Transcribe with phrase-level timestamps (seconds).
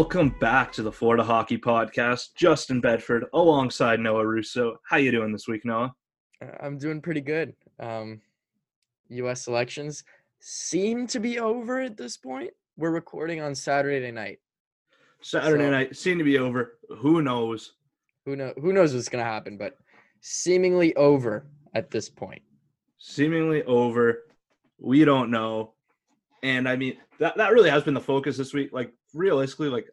[0.00, 2.28] welcome back to the Florida Hockey Podcast.
[2.34, 4.78] Justin Bedford alongside Noah Russo.
[4.88, 5.94] How you doing this week, Noah?
[6.40, 7.52] Uh, I'm doing pretty good.
[7.78, 8.22] Um,
[9.10, 9.46] U.S.
[9.46, 10.02] elections
[10.38, 12.50] seem to be over at this point.
[12.78, 14.38] We're recording on Saturday night.
[15.20, 16.78] Saturday So- night seem to be over.
[16.96, 17.74] Who knows?
[18.24, 18.54] Who know?
[18.58, 19.58] Who knows what's gonna happen?
[19.58, 19.76] But
[20.22, 22.40] seemingly over at this point.
[22.96, 24.24] Seemingly over.
[24.78, 25.74] We don't know.
[26.42, 28.70] And I mean that that really has been the focus this week.
[28.72, 29.88] Like realistically, like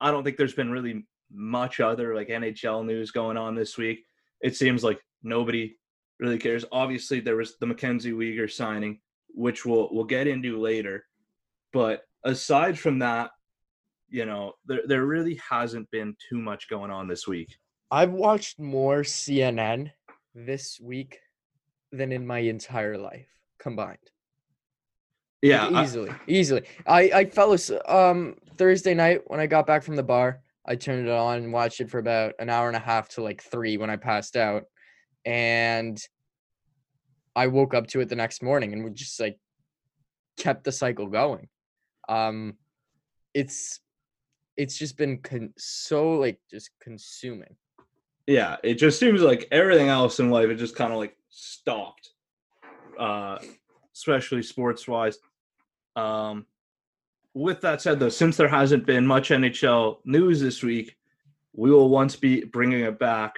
[0.00, 4.04] I don't think there's been really much other like NHL news going on this week.
[4.40, 5.76] It seems like nobody
[6.18, 6.64] really cares.
[6.72, 11.04] Obviously, there was the Mackenzie Weegar signing, which we'll we'll get into later.
[11.72, 13.30] But aside from that,
[14.08, 17.56] you know, there there really hasn't been too much going on this week.
[17.90, 19.90] I've watched more CNN
[20.34, 21.18] this week
[21.92, 23.26] than in my entire life
[23.58, 23.98] combined.
[25.42, 26.62] Yeah, Like, I- easily, easily.
[26.86, 30.40] I I fell as um Thursday night when I got back from the bar.
[30.66, 33.22] I turned it on and watched it for about an hour and a half to
[33.22, 34.64] like three when I passed out,
[35.24, 35.98] and
[37.34, 39.38] I woke up to it the next morning and we just like
[40.36, 41.48] kept the cycle going.
[42.08, 42.56] Um,
[43.34, 43.80] it's
[44.56, 47.56] it's just been con- so like just consuming.
[48.26, 52.10] yeah it just seems like everything else in life it just kind of like stopped
[52.98, 53.38] uh
[53.94, 55.18] especially sports wise
[56.00, 56.46] um
[57.34, 60.96] with that said though since there hasn't been much nhl news this week
[61.54, 63.34] we will once be bringing it back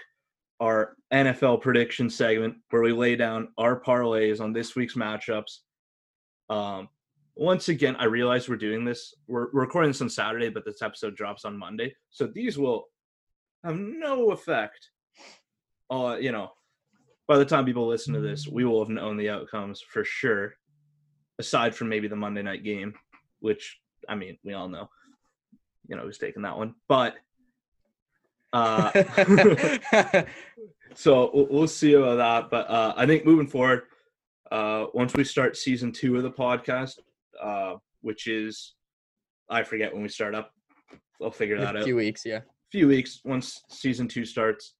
[0.60, 5.58] our nfl prediction segment where we lay down our parlays on this week's matchups
[6.50, 6.88] um
[7.34, 11.16] once again i realize we're doing this we're, recording this on saturday but this episode
[11.16, 12.86] drops on monday so these will
[13.64, 14.90] have no effect.
[15.90, 16.50] Uh, you know,
[17.28, 20.54] by the time people listen to this, we will have known the outcomes for sure.
[21.38, 22.94] Aside from maybe the Monday night game,
[23.40, 24.90] which I mean, we all know,
[25.88, 26.74] you know, who's taking that one.
[26.88, 27.14] But
[28.52, 28.90] uh,
[30.94, 32.50] so we'll, we'll see about that.
[32.50, 33.82] But uh, I think moving forward,
[34.50, 36.98] uh, once we start season two of the podcast,
[37.40, 38.74] uh, which is
[39.48, 40.52] I forget when we start up,
[41.22, 41.76] I'll figure that out.
[41.76, 42.38] a out few weeks, yeah.
[42.38, 44.74] A few weeks once season two starts.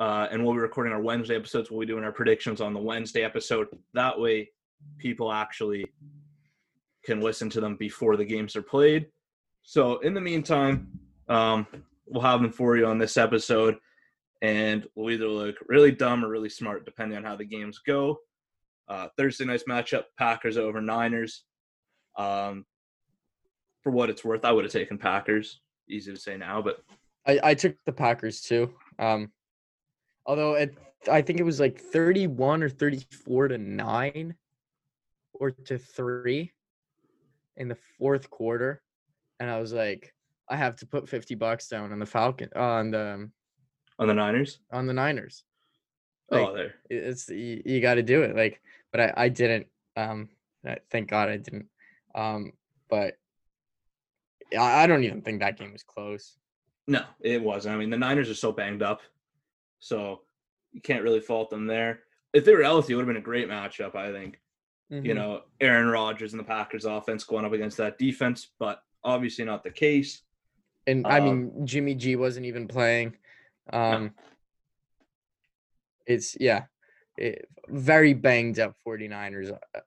[0.00, 1.70] Uh, and we'll be recording our Wednesday episodes.
[1.70, 3.68] We'll be doing our predictions on the Wednesday episode.
[3.92, 4.50] That way,
[4.98, 5.86] people actually
[7.04, 9.06] can listen to them before the games are played.
[9.62, 11.66] So, in the meantime, um,
[12.06, 13.76] we'll have them for you on this episode.
[14.42, 18.18] And we'll either look really dumb or really smart, depending on how the games go.
[18.88, 21.44] Uh, Thursday night's matchup Packers over Niners.
[22.18, 22.66] Um,
[23.82, 25.60] for what it's worth, I would have taken Packers.
[25.88, 26.82] Easy to say now, but
[27.26, 28.74] I, I took the Packers too.
[28.98, 29.30] Um,
[30.26, 30.76] although it,
[31.10, 34.34] I think it was like 31 or 34 to 9
[35.34, 36.52] or to 3
[37.56, 38.82] in the fourth quarter.
[39.40, 40.14] And I was like,
[40.48, 43.30] I have to put 50 bucks down on the Falcon on the
[43.98, 44.58] on the Niners.
[44.72, 45.44] on the Niners.
[46.30, 46.74] Like, oh, there.
[46.90, 48.34] it's you, you got to do it.
[48.34, 48.60] Like,
[48.92, 49.66] but I, I didn't.
[49.96, 50.28] Um,
[50.90, 51.66] thank God I didn't.
[52.14, 52.52] Um,
[52.88, 53.14] but
[54.58, 56.36] I, I don't even think that game was close.
[56.86, 57.74] No, it wasn't.
[57.74, 59.00] I mean, the Niners are so banged up,
[59.78, 60.22] so
[60.72, 62.00] you can't really fault them there.
[62.32, 63.94] If they were healthy, it would have been a great matchup.
[63.94, 64.40] I think.
[64.90, 65.14] You Mhm.
[65.14, 69.64] know, Aaron Rodgers and the Packers offense going up against that defense, but obviously not
[69.64, 70.22] the case.
[70.86, 73.16] And I Um, mean, Jimmy G wasn't even playing.
[73.72, 74.14] Um,
[76.06, 76.66] It's yeah,
[77.16, 79.80] it, very banged up 49ers uh,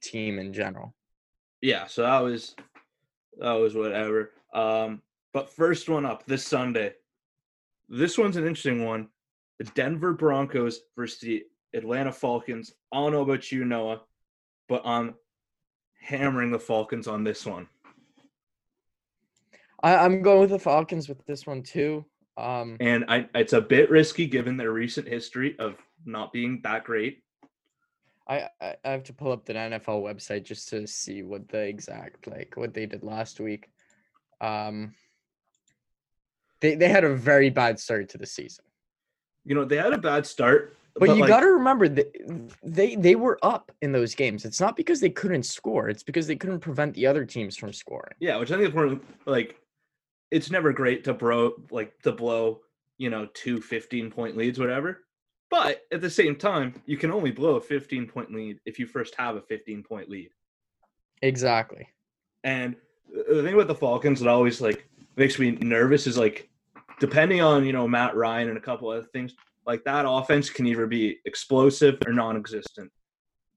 [0.00, 0.94] team in general.
[1.60, 2.56] Yeah, so that was
[3.36, 4.32] that was whatever.
[4.54, 5.02] Um,
[5.34, 6.94] but first one up this Sunday.
[7.90, 9.10] This one's an interesting one.
[9.58, 12.72] The Denver Broncos versus the Atlanta Falcons.
[12.92, 14.00] I don't know about you, Noah,
[14.68, 15.14] but I'm
[16.00, 17.68] hammering the Falcons on this one.
[19.82, 22.04] I, I'm going with the Falcons with this one too.
[22.36, 26.84] Um, And I it's a bit risky given their recent history of not being that
[26.84, 27.22] great.
[28.26, 31.60] I, I I have to pull up the NFL website just to see what the
[31.60, 33.70] exact like what they did last week.
[34.40, 34.94] Um,
[36.60, 38.64] they they had a very bad start to the season,
[39.44, 40.76] You know, they had a bad start.
[40.96, 42.12] But, you like, got to remember that
[42.62, 44.44] they they were up in those games.
[44.44, 47.72] It's not because they couldn't score; it's because they couldn't prevent the other teams from
[47.72, 48.14] scoring.
[48.20, 49.04] Yeah, which I think is important.
[49.26, 49.56] like
[50.30, 52.60] it's never great to bro like to blow
[52.98, 55.04] you know, two 15 point leads, whatever.
[55.50, 58.86] But at the same time, you can only blow a 15 point lead if you
[58.86, 60.30] first have a 15 point lead.
[61.22, 61.88] Exactly.
[62.42, 62.76] And
[63.12, 66.48] the thing with the Falcons that always like makes me nervous is like
[67.00, 69.34] depending on, you know, Matt Ryan and a couple other things,
[69.66, 72.90] like that offense can either be explosive or non-existent.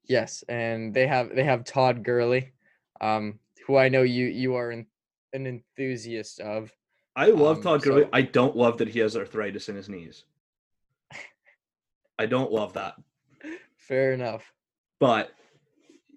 [0.05, 2.53] Yes, and they have they have Todd Gurley,
[3.01, 4.85] um, who I know you you are an,
[5.33, 6.71] an enthusiast of.
[7.15, 8.03] I love Um, Todd Gurley.
[8.03, 10.23] so- I don't love that he has arthritis in his knees.
[12.19, 12.95] I don't love that,
[13.77, 14.51] Fair enough.
[14.99, 15.31] but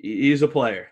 [0.00, 0.88] he's a player.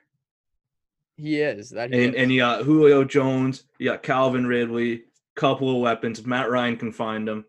[1.17, 1.93] He is that.
[1.93, 2.21] He And is.
[2.23, 5.05] and you got Julio Jones, you got Calvin Ridley,
[5.35, 6.25] couple of weapons.
[6.27, 7.45] Matt Ryan can find them.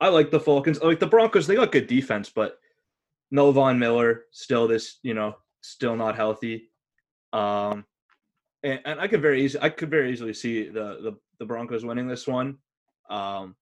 [0.00, 0.78] I like the Falcons.
[0.80, 1.46] I like the Broncos.
[1.46, 2.58] They got good defense, but
[3.30, 6.70] no Von Miller still this, you know, still not healthy.
[7.32, 7.84] Um
[8.62, 11.84] and, and I could very easily I could very easily see the the, the Broncos
[11.84, 12.58] winning this one.
[13.08, 13.56] Um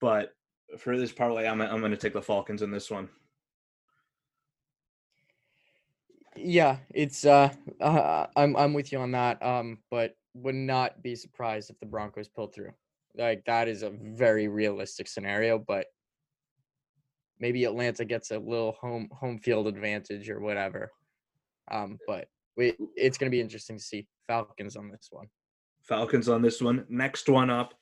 [0.00, 0.34] but
[0.78, 3.08] for this parlay, I'm I'm gonna take the Falcons in this one.
[6.36, 9.42] Yeah, it's uh, uh I'm I'm with you on that.
[9.42, 12.72] Um, but would not be surprised if the Broncos pull through.
[13.16, 15.86] Like that is a very realistic scenario, but
[17.38, 20.90] maybe Atlanta gets a little home home field advantage or whatever.
[21.70, 22.26] Um, but
[22.56, 25.26] we it's gonna be interesting to see Falcons on this one.
[25.82, 26.84] Falcons on this one.
[26.88, 27.74] Next one up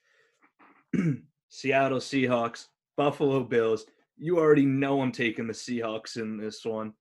[1.48, 3.86] Seattle Seahawks, Buffalo Bills.
[4.18, 6.92] You already know I'm taking the Seahawks in this one.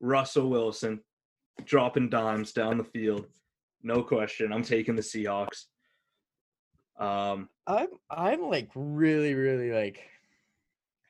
[0.00, 1.00] Russell Wilson
[1.64, 3.26] dropping dimes down the field.
[3.82, 4.52] No question.
[4.52, 5.64] I'm taking the Seahawks.
[6.98, 10.00] Um, I'm I'm like really really like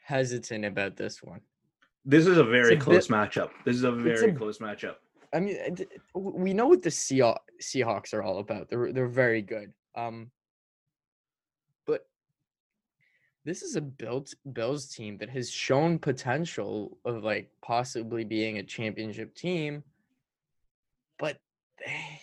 [0.04, 1.40] hesitant about this one.
[2.04, 3.50] this is a very a close bit- matchup.
[3.64, 4.96] This is a very a- close matchup.
[5.32, 5.56] I mean,
[6.16, 8.68] uh, we know what the Seahaw- Seahawks are all about.
[8.70, 9.72] They're they're very good.
[9.94, 10.30] Um,
[11.86, 12.06] but
[13.44, 18.62] this is a built Bills team that has shown potential of like possibly being a
[18.62, 19.82] championship team,
[21.18, 21.38] but
[21.78, 22.17] they,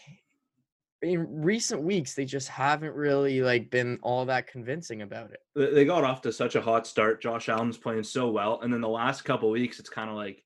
[1.05, 5.39] in recent weeks they just haven't really like been all that convincing about it.
[5.55, 7.21] They got off to such a hot start.
[7.21, 10.43] Josh Allen's playing so well, and then the last couple weeks, it's kind of like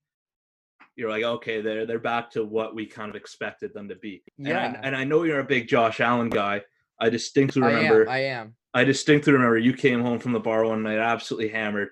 [0.95, 4.21] you're like, okay, they're they're back to what we kind of expected them to be.
[4.37, 4.81] And I, Yeah.
[4.83, 6.61] and I know you're a big Josh Allen guy.
[6.99, 8.03] I distinctly I remember.
[8.03, 8.09] am.
[8.09, 8.55] I am.
[8.73, 11.89] I distinctly remember you came home from the bar one night, absolutely hammered,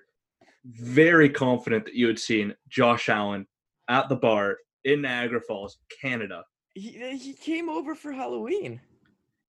[0.64, 3.46] very confident that you had seen Josh Allen
[3.88, 6.44] at the bar in Niagara Falls, Canada.
[6.78, 8.80] He he came over for Halloween.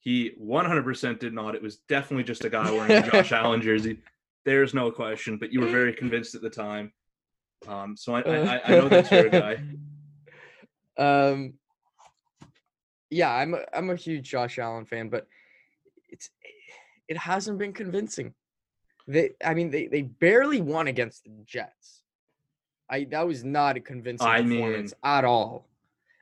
[0.02, 1.56] He 100% did not.
[1.56, 4.00] It was definitely just a guy wearing a Josh Allen jersey.
[4.46, 6.94] There's no question, but you were very convinced at the time.
[7.68, 9.58] Um, so I, I, I- know that's your guy.
[10.98, 11.54] Um,
[13.10, 15.28] yeah, I'm a, I'm a huge Josh Allen fan, but
[16.10, 16.30] it's
[17.08, 18.34] it hasn't been convincing.
[19.08, 22.02] They, I mean, they they barely won against the Jets.
[22.90, 25.69] I that was not a convincing I performance at all.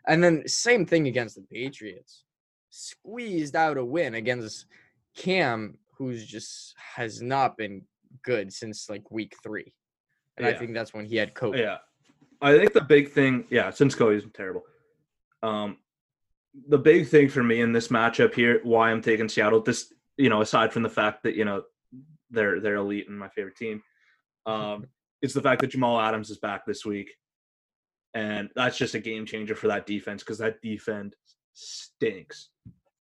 [0.08, 2.24] And then same thing against the Patriots,
[2.70, 4.66] squeezed out a win against
[5.16, 7.84] Cam, who's just has not been
[8.24, 9.74] good since like week three,
[10.38, 11.60] and I think that's when he had COVID.
[11.60, 11.78] Yeah.
[12.42, 14.64] I think the big thing, yeah, since Cody's terrible.
[15.42, 15.78] Um,
[16.68, 20.30] the big thing for me in this matchup here, why I'm taking Seattle, this, you
[20.30, 21.64] know, aside from the fact that, you know,
[22.30, 23.82] they're they're elite and my favorite team,
[24.46, 24.88] um,
[25.22, 27.12] it's the fact that Jamal Adams is back this week.
[28.14, 31.16] And that's just a game changer for that defense because that defense
[31.54, 32.50] stinks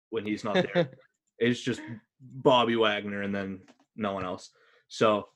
[0.09, 0.91] when he's not there.
[1.39, 1.81] it's just
[2.21, 3.61] Bobby Wagner and then
[3.95, 4.51] no one else.
[4.87, 5.27] So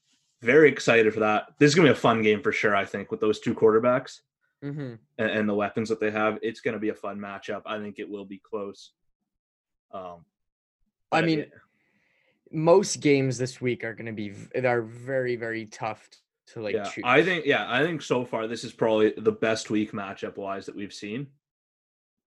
[0.41, 1.47] very excited for that.
[1.59, 2.75] This is gonna be a fun game for sure.
[2.75, 4.19] I think with those two quarterbacks
[4.61, 7.61] hmm and, and the weapons that they have, it's gonna be a fun matchup.
[7.65, 8.91] I think it will be close.
[9.93, 10.25] Um,
[11.11, 11.45] I mean,
[12.51, 14.33] most games this week are going to be
[14.65, 16.09] are very very tough
[16.47, 17.03] to like yeah, choose.
[17.05, 20.65] I think yeah, I think so far this is probably the best week matchup wise
[20.65, 21.27] that we've seen,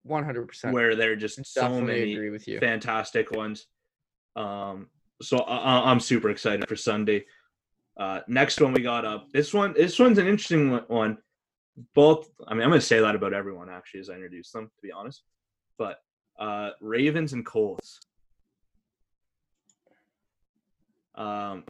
[0.07, 2.59] 100% where they're just so many agree with you.
[2.59, 3.67] fantastic ones.
[4.35, 4.87] Um,
[5.21, 7.25] so I, I'm super excited for Sunday.
[7.97, 9.31] Uh, next one we got up.
[9.31, 11.17] This one, this one's an interesting one- one.
[11.93, 14.65] Both, I mean, I'm going to say that about everyone actually as I introduce them,
[14.65, 15.21] to be honest.
[15.77, 15.99] But
[16.39, 17.99] uh, Ravens and Colts.
[21.13, 21.65] Um,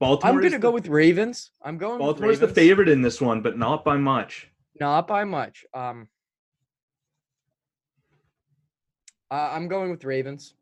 [0.00, 0.34] Baltimore.
[0.34, 1.50] I'm going to go with Ravens.
[1.62, 4.48] I'm going Baltimore's with the favorite in this one, but not by much.
[4.80, 5.64] Not by much.
[5.74, 6.08] Um
[9.30, 10.54] uh, I'm going with Ravens.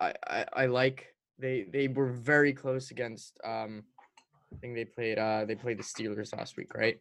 [0.00, 3.84] I, I I like they they were very close against um
[4.52, 7.00] I think they played uh they played the Steelers last week, right?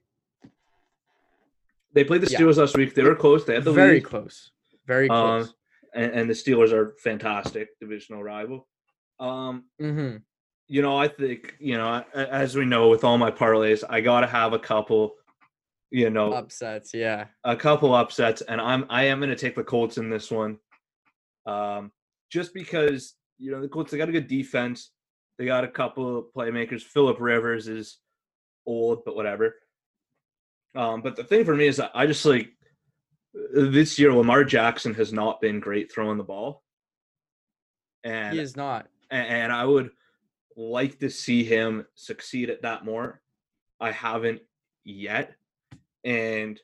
[1.94, 2.40] They played the Yeah.
[2.40, 2.94] Steelers last week.
[2.94, 3.46] They were close.
[3.46, 4.06] They had the very lead.
[4.06, 4.52] close.
[4.86, 5.54] Very Um, close.
[5.94, 8.68] and, and the Steelers are fantastic divisional rival.
[9.20, 10.18] Um, mm-hmm.
[10.68, 14.22] You know, I think you know, as we know, with all my parlays, I got
[14.22, 15.16] to have a couple,
[15.92, 17.28] you know, Upsets, yeah.
[17.44, 20.58] a couple upsets, and I'm I am going to take the Colts in this one,
[21.46, 21.92] um,
[22.32, 24.92] just because you know the Colts they got a good defense,
[25.38, 26.82] they got a couple of playmakers.
[26.84, 28.00] Philip Rivers is
[28.66, 29.56] old, but whatever.
[30.76, 32.50] Um, but the thing for me is I just like
[33.54, 36.62] this year Lamar Jackson has not been great throwing the ball,
[38.04, 38.88] and He is not.
[39.10, 39.92] a- and I would
[40.58, 43.22] like to see him succeed at that more.
[43.80, 44.42] I haven't
[44.84, 45.36] yet,
[46.04, 46.60] and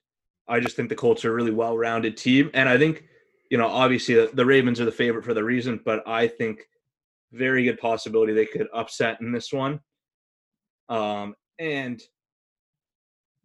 [0.48, 3.06] I just think the Colts are a really well-rounded team, and I think
[3.52, 6.68] you know obviously the, the Ravens are the favorite for the reason, but I think
[7.32, 9.80] very good possibility they could upset in this one.
[10.90, 12.02] Um, and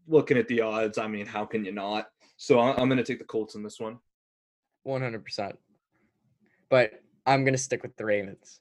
[0.07, 2.09] looking at the odds, I mean, how can you not?
[2.39, 3.99] So I- I'm going to take the Colts in this one.
[4.83, 5.59] One hundred percent.
[6.71, 6.93] But
[7.27, 8.61] I'm gonna stick with the Ravens.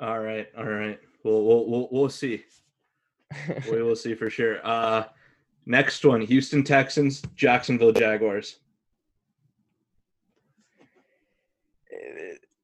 [0.00, 0.98] All right, all right.
[1.24, 2.44] We'll we'll we'll, we'll see.
[3.70, 4.64] we will see for sure.
[4.64, 5.04] Uh
[5.66, 8.60] next one, Houston Texans, Jacksonville Jaguars.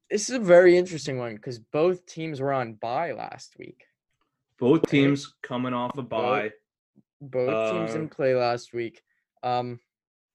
[0.09, 3.83] This is a very interesting one because both teams were on bye last week.
[4.59, 6.51] Both teams coming off a bye.
[7.19, 9.01] Both teams Uh, didn't play last week.
[9.43, 9.79] Um,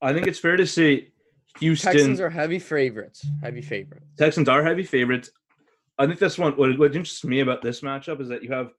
[0.03, 1.13] I think it's fair to say
[1.61, 3.25] Houston Texans are heavy favorites.
[3.43, 4.07] Heavy favorites.
[4.19, 5.31] Texans are heavy favorites.
[6.01, 8.73] I think this one what, what interests me about this matchup is that you have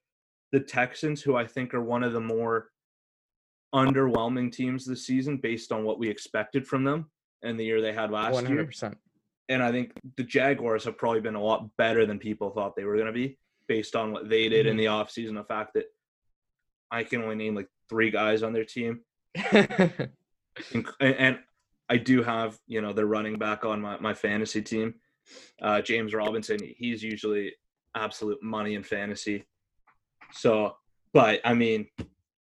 [0.51, 2.69] the Texans, who I think are one of the more
[3.73, 7.09] underwhelming teams this season based on what we expected from them
[7.43, 8.65] and the year they had last One hundred year.
[8.65, 8.97] percent.
[9.49, 12.83] and I think the Jaguars have probably been a lot better than people thought they
[12.83, 13.37] were going to be
[13.67, 14.79] based on what they did in mm-hmm.
[14.79, 15.35] the offseason.
[15.35, 15.85] The fact that
[16.89, 19.01] I can only name like three guys on their team,
[19.51, 20.07] and,
[20.99, 21.39] and
[21.87, 24.95] I do have you know their running back on my, my fantasy team,
[25.61, 26.59] uh, James Robinson.
[26.77, 27.53] He's usually
[27.95, 29.45] absolute money in fantasy.
[30.33, 30.75] So,
[31.13, 31.87] but I mean,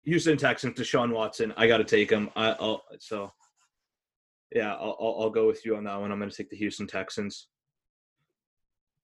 [0.04, 2.30] Houston Texans, Deshaun Watson, I got to take him.
[2.36, 3.32] I, I'll so.
[4.54, 6.10] Yeah, I'll, I'll, I'll go with you on that one.
[6.10, 7.48] I'm going to take the Houston Texans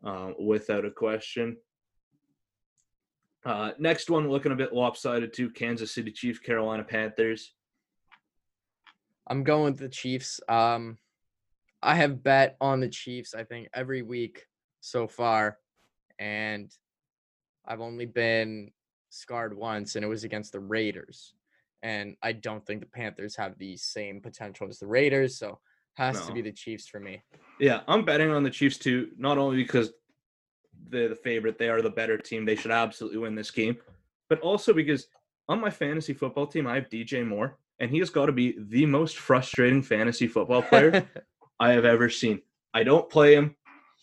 [0.02, 1.58] um, without a question.
[3.44, 5.50] Uh, next one, looking a bit lopsided too.
[5.50, 7.52] Kansas City Chiefs, Carolina Panthers.
[9.26, 10.40] I'm going with the Chiefs.
[10.48, 10.96] Um,
[11.84, 13.34] I have bet on the Chiefs.
[13.34, 14.46] I think every week
[14.80, 15.58] so far,
[16.18, 16.72] and
[17.66, 18.70] I've only been
[19.10, 21.34] scarred once, and it was against the Raiders.
[21.82, 25.60] And I don't think the Panthers have the same potential as the Raiders, so
[25.94, 27.22] has to be the Chiefs for me.
[27.60, 29.92] Yeah, I'm betting on the Chiefs too, not only because
[30.88, 32.46] they're the favorite, they are the better team.
[32.46, 33.76] They should absolutely win this game,
[34.30, 35.06] but also because
[35.50, 38.56] on my fantasy football team, I have DJ Moore, and he has got to be
[38.58, 41.06] the most frustrating fantasy football player
[41.60, 42.42] I have ever seen.
[42.72, 43.56] I don't play him.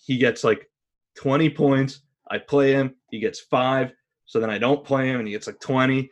[0.06, 0.70] He gets like
[1.16, 2.02] 20 points.
[2.30, 2.96] I play him.
[3.10, 3.92] He gets five.
[4.26, 6.10] So then I don't play him and he gets like 20.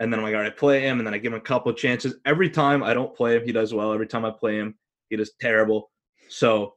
[0.00, 0.98] And then I'm like, all right, I play him.
[0.98, 2.14] And then I give him a couple chances.
[2.24, 3.92] Every time I don't play him, he does well.
[3.92, 4.76] Every time I play him,
[5.10, 5.90] he does terrible.
[6.28, 6.76] So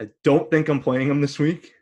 [0.00, 1.72] I don't think I'm playing him this week.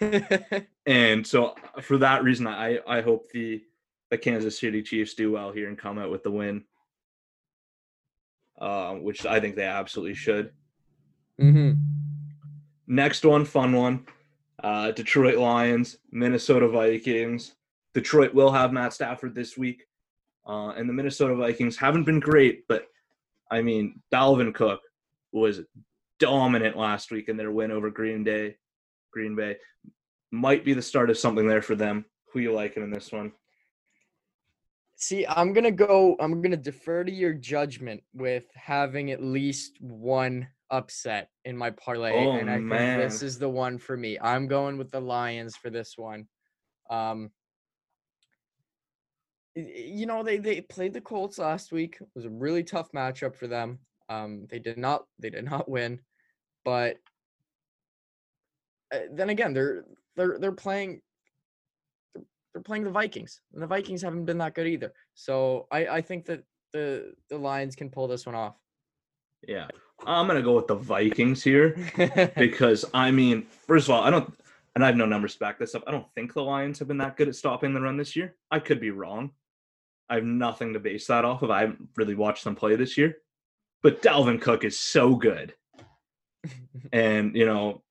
[0.86, 3.62] And so for that reason, I, I hope the,
[4.10, 6.62] the Kansas City Chiefs do well here and come out with the win,
[8.58, 10.52] uh, which I think they absolutely should.
[11.38, 11.72] hmm
[12.86, 14.06] Next one, fun one.
[14.62, 17.54] Uh, Detroit Lions, Minnesota Vikings.
[17.94, 19.86] Detroit will have Matt Stafford this week.
[20.46, 22.86] Uh, and the Minnesota Vikings haven't been great, but
[23.50, 24.80] I mean, Dalvin Cook
[25.32, 25.60] was
[26.18, 28.56] dominant last week in their win over Green Day.
[29.12, 29.56] Green Bay
[30.30, 32.04] might be the start of something there for them.
[32.32, 33.32] Who you liking in this one?
[34.96, 36.16] See, I'm gonna go.
[36.20, 42.12] I'm gonna defer to your judgment with having at least one upset in my parlay,
[42.12, 44.18] Oh, and I think this is the one for me.
[44.20, 46.26] I'm going with the Lions for this one.
[46.88, 47.30] Um,
[49.54, 51.98] you know they they played the Colts last week.
[52.00, 53.80] It was a really tough matchup for them.
[54.08, 56.00] Um, they did not they did not win,
[56.64, 56.96] but
[58.94, 59.84] uh, then again they're
[60.16, 61.02] they're they're playing
[62.56, 64.92] they're- playing the Vikings, and the Vikings haven't been that good either.
[65.14, 68.56] So I I think that the the Lions can pull this one off.
[69.46, 69.68] Yeah,
[70.04, 71.76] I'm gonna go with the Vikings here.
[72.36, 74.32] because I mean, first of all, I don't,
[74.74, 75.84] and I have no numbers to back this up.
[75.86, 78.34] I don't think the Lions have been that good at stopping the run this year.
[78.50, 79.32] I could be wrong.
[80.08, 81.50] I have nothing to base that off of.
[81.50, 83.16] I haven't really watched them play this year,
[83.82, 85.54] but Dalvin Cook is so good,
[86.92, 87.82] and you know,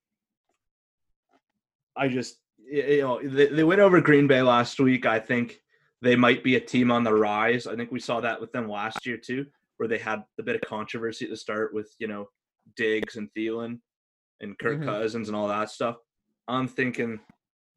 [1.96, 2.38] I just
[2.70, 5.06] you know they, they went over Green Bay last week.
[5.06, 5.60] I think
[6.02, 7.66] they might be a team on the rise.
[7.66, 9.46] I think we saw that with them last year too,
[9.76, 12.28] where they had a bit of controversy at the start with you know
[12.76, 13.78] Diggs and Thielen
[14.40, 14.84] and Kirk Mhm.
[14.84, 15.96] Cousins and all that stuff.
[16.48, 17.20] I'm thinking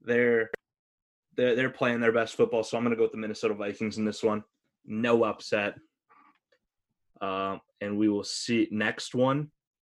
[0.02, 0.50] they're
[1.36, 4.06] they're they're playing their best football, so I'm gonna go with the Minnesota Vikings in
[4.06, 4.44] this one.
[4.86, 5.76] No upset.
[7.22, 9.52] Um, and we will see next one.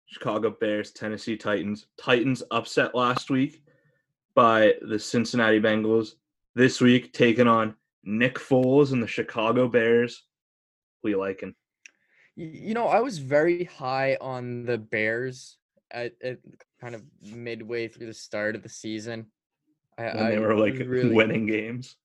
[0.07, 1.87] Chicago Bears, Tennessee Titans.
[1.99, 3.63] Titans upset last week
[4.35, 6.11] by the Cincinnati Bengals.
[6.55, 10.23] This week taking on Nick Foles and the Chicago Bears.
[11.03, 11.53] You liking?
[12.35, 15.57] You know, I was very high on the Bears
[15.91, 16.39] at, at
[16.79, 19.27] kind of midway through the start of the season.
[19.97, 21.97] I, When they were like really- winning games.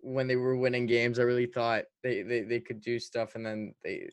[0.00, 3.44] when they were winning games, I really thought they, they, they could do stuff, and
[3.46, 4.08] then they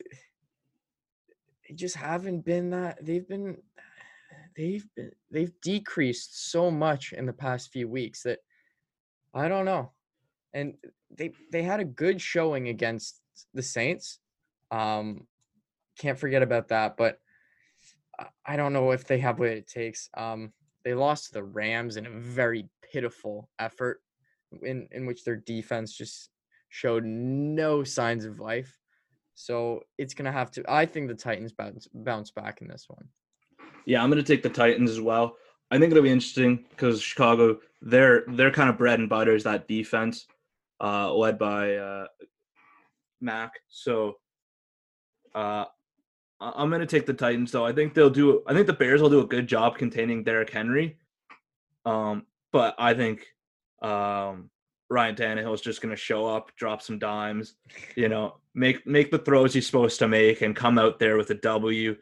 [1.68, 3.04] they just haven't been that.
[3.04, 3.58] They've been
[4.56, 8.38] they've been they've decreased so much in the past few weeks that
[9.34, 9.92] I don't know.
[10.52, 10.74] And
[11.10, 13.20] they they had a good showing against
[13.54, 14.18] the Saints.
[14.70, 15.26] Um,
[15.98, 17.18] can't forget about that, but
[18.44, 20.08] I- don't know if they have what it takes.
[20.14, 20.52] Um,
[20.84, 24.02] they lost to the Rams in a very pitiful effort
[24.62, 26.30] in in which their defense just
[26.68, 28.78] showed no signs of life.
[29.34, 30.64] So it's gonna have to.
[30.68, 33.08] I think the Titans bounce bounce back in this one.
[33.84, 35.36] Yeah, I'm gonna take the Titans as well.
[35.70, 39.44] I think it'll be interesting because Chicago, their their kind of bread and butter is
[39.44, 40.26] that defense,
[40.80, 42.06] uh, led by uh,
[43.20, 43.52] Mack.
[43.68, 44.18] So,
[45.34, 45.64] uh,
[46.40, 47.64] I'm gonna take the Titans though.
[47.64, 48.42] I think they'll do.
[48.46, 50.98] I think the Bears will do a good job containing Derrick Henry.
[51.84, 53.26] Um, but I think
[53.80, 54.50] um,
[54.90, 57.54] Ryan Tannehill is just gonna show up, drop some dimes,
[57.96, 61.30] you know, make make the throws he's supposed to make, and come out there with
[61.30, 61.96] a W.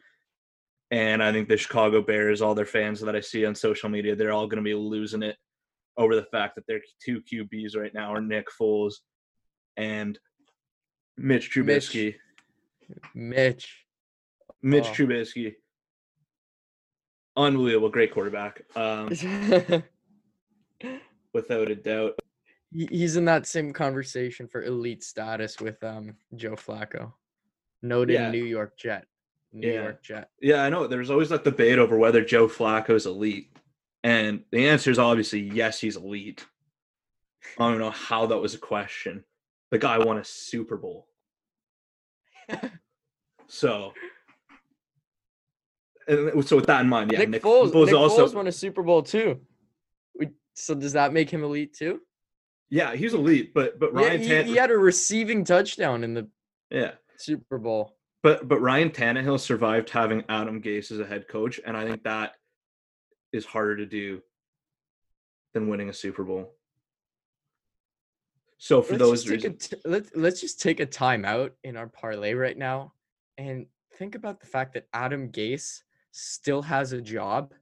[0.91, 4.17] And I think the Chicago Bears, all their fans that I see on social media,
[4.17, 5.37] they're all going to be losing it
[5.97, 8.95] over the fact that their two QBs right now are Nick Foles
[9.77, 10.19] and
[11.17, 11.91] Mitch Mitch.
[11.91, 12.15] Trubisky.
[13.15, 13.85] Mitch,
[14.63, 14.93] Mitch, Oh.
[14.93, 15.55] Trubisky,
[17.37, 19.09] unbelievable, great quarterback, um,
[21.33, 22.19] without a doubt.
[22.73, 27.13] He's in that same conversation for elite status with um Joe Flacco,
[27.83, 28.31] noted Yeah.
[28.31, 29.07] New York Jet,
[29.53, 29.83] New Yeah.
[29.83, 30.31] York Jet.
[30.41, 30.87] Yeah, I know.
[30.87, 33.53] There's always that debate over whether Joe Flacco is elite,
[34.05, 36.45] and the answer is obviously yes, he's elite.
[37.59, 39.25] I don't know how that was a question.
[39.71, 41.07] The guy won a Super Bowl.
[43.49, 43.93] So,
[46.07, 48.47] and so with that in mind, yeah, Nick, Nick, Foles, Foles Nick also, Foles won
[48.47, 49.41] a Super Bowl too.
[50.55, 52.01] So does that make him elite too?
[52.69, 56.15] yeah, he's elite, but but Yeah, Ryan he, Tan- he had a receiving touchdown in
[56.15, 56.29] the
[56.71, 57.97] yeah, Super Bowl.
[58.23, 62.03] But but Ryan Tannehill survived having Adam Gase as a head coach, and I think
[62.05, 62.35] that
[63.33, 64.21] is harder to do
[65.55, 66.53] than winning a Super Bowl.
[68.59, 71.53] So for let's those just take a reasons, t- let's let's just take a timeout
[71.65, 72.93] in our parlay right now
[73.39, 77.55] and think about the fact that Adam Gase still has a job.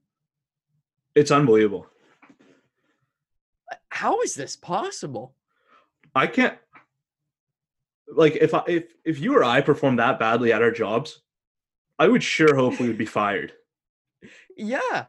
[1.14, 1.86] it's unbelievable.
[3.90, 5.34] How is this possible?
[6.14, 6.58] I can't
[8.14, 11.20] like if I if if you or I performed that badly at our jobs,
[11.98, 13.52] I would sure hope we would be fired.
[14.56, 15.06] Yeah,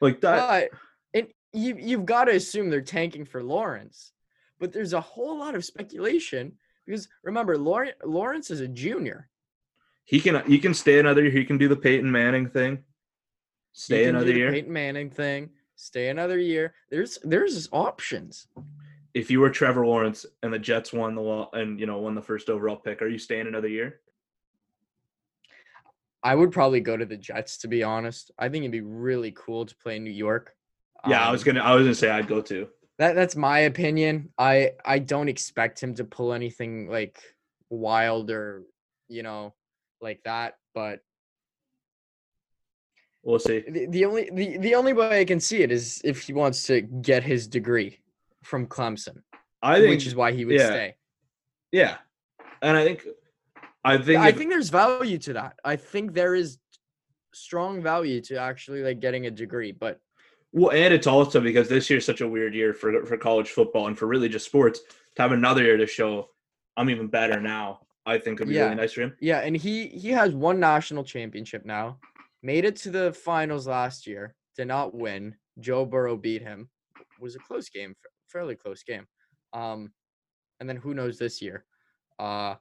[0.00, 0.70] Like that.
[1.14, 4.12] and you you've got to assume they're tanking for Lawrence,
[4.58, 6.52] but there's a whole lot of speculation
[6.86, 9.28] because remember Lawrence Lawrence is a junior.
[10.04, 11.30] He can he can stay another year.
[11.30, 12.84] He can do the Peyton Manning thing.
[13.72, 14.52] Stay another the year.
[14.52, 15.50] Peyton Manning thing.
[15.76, 16.74] Stay another year.
[16.90, 18.46] There's there's options.
[19.14, 22.14] If you were Trevor Lawrence and the Jets won the law and you know won
[22.14, 24.00] the first overall pick, are you staying another year?
[26.22, 28.30] I would probably go to the Jets to be honest.
[28.38, 30.54] I think it'd be really cool to play in New York.
[31.06, 32.68] Yeah, I was Um, gonna I was gonna say I'd go too.
[32.98, 34.30] That that's my opinion.
[34.38, 37.20] I I don't expect him to pull anything like
[37.68, 38.62] wild or
[39.08, 39.54] you know
[40.00, 40.54] like that.
[40.74, 41.00] But
[43.24, 43.60] We'll see.
[43.68, 46.66] the, the only the, the only way I can see it is if he wants
[46.66, 47.98] to get his degree
[48.42, 49.22] from Clemson,
[49.62, 50.94] I think which is why he would yeah, stay.
[51.70, 51.96] yeah,
[52.60, 53.06] and I think
[53.84, 55.58] I think I if- think there's value to that.
[55.64, 56.58] I think there is
[57.34, 59.98] strong value to actually like getting a degree, but
[60.52, 63.86] Well, and it's also because this year's such a weird year for for college football
[63.86, 64.80] and for really just sports
[65.16, 66.28] to have another year to show
[66.76, 67.86] I'm even better now.
[68.04, 68.64] I think would be Yeah.
[68.64, 69.16] really nice for him.
[69.20, 71.98] Yeah, and he he has one national championship now.
[72.42, 74.34] Made it to the finals last year.
[74.56, 75.36] Did not win.
[75.60, 76.68] Joe Burrow beat him.
[77.20, 79.06] Was a close game, fa- fairly close game.
[79.52, 79.92] Um,
[80.60, 81.64] and then who knows this year?
[82.18, 82.54] Uh,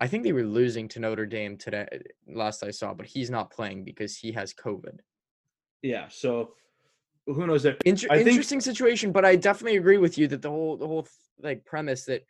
[0.00, 1.86] I think they were losing to Notre Dame today.
[2.26, 4.98] Last I saw, but he's not playing because he has COVID.
[5.82, 6.54] Yeah, so
[7.26, 7.76] who knows there?
[7.84, 11.06] Inter- think- interesting situation, but I definitely agree with you that the whole the whole
[11.40, 12.24] like premise that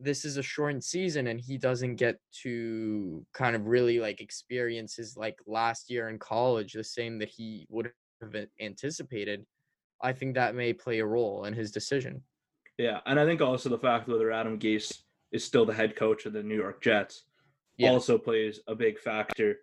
[0.00, 4.96] this is a shortened season and he doesn't get to kind of really like experience
[4.96, 9.46] his like last year in college the same that he would have anticipated.
[10.04, 12.22] I think that may play a role in his decision.
[12.76, 15.00] Yeah, and I think also the fact whether Adam Gase
[15.32, 17.24] is still the head coach of the New York Jets
[17.78, 17.88] Yeah.
[17.90, 19.60] also plays a big factor.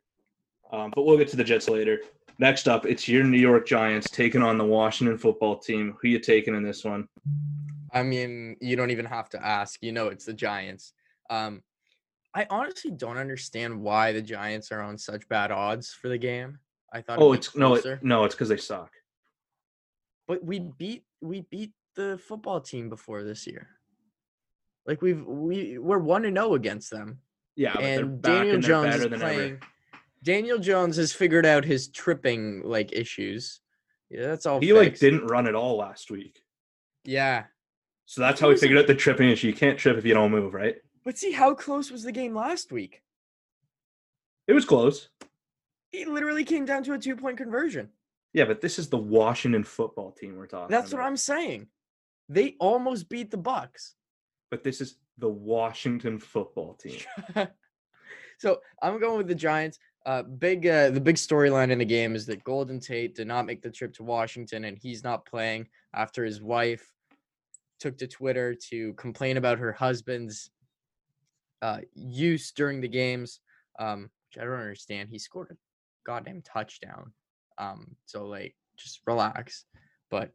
[0.71, 1.99] Um, but we'll get to the Jets later.
[2.39, 5.95] Next up, it's your New York Giants taking on the Washington football team.
[6.01, 7.07] Who you taking in this one?
[7.93, 9.77] I mean, you don't even have to ask.
[9.83, 10.93] You know, it's the Giants.
[11.29, 11.61] Um,
[12.33, 16.57] I honestly don't understand why the Giants are on such bad odds for the game.
[16.91, 17.19] I thought.
[17.19, 18.91] Oh, it's no, it, no, it's because they suck.
[20.27, 23.67] But we beat we beat the football team before this year.
[24.85, 27.19] Like we've we we're one and zero against them,
[27.55, 29.39] Yeah, and back Daniel and Jones is playing.
[29.53, 29.59] ever.
[30.23, 33.59] Daniel Jones has figured out his tripping like issues.
[34.09, 34.59] Yeah, that's all.
[34.59, 36.41] He like didn't run at all last week,
[37.05, 37.45] Yeah,
[38.05, 39.47] so that's how he figured out the tripping issue.
[39.47, 40.75] You can't trip if you don't move, right?
[41.03, 43.01] but see how close was the game last week?
[44.47, 45.09] It was close.
[45.91, 47.89] It literally came down to a two point conversion.
[48.33, 50.71] Yeah, but this is the Washington football team we're talking.
[50.71, 51.01] That's what.
[51.01, 51.67] I'm saying.
[52.29, 53.95] They almost beat the Bucks.
[54.49, 56.99] But this is the Washington football team.
[58.39, 59.79] so I'm going with the Giants.
[60.05, 63.45] Uh, big uh, the big storyline in the game is that Golden Tate did not
[63.45, 66.91] make the trip to Washington, and he's not playing after his wife
[67.79, 70.51] took to Twitter to complain about her husband's
[71.61, 73.39] uh, use during the games,
[73.79, 75.09] um, which I don't understand.
[75.09, 75.55] He scored a
[76.05, 77.11] goddamn touchdown.
[77.61, 79.65] Um, so like, just relax.
[80.09, 80.31] But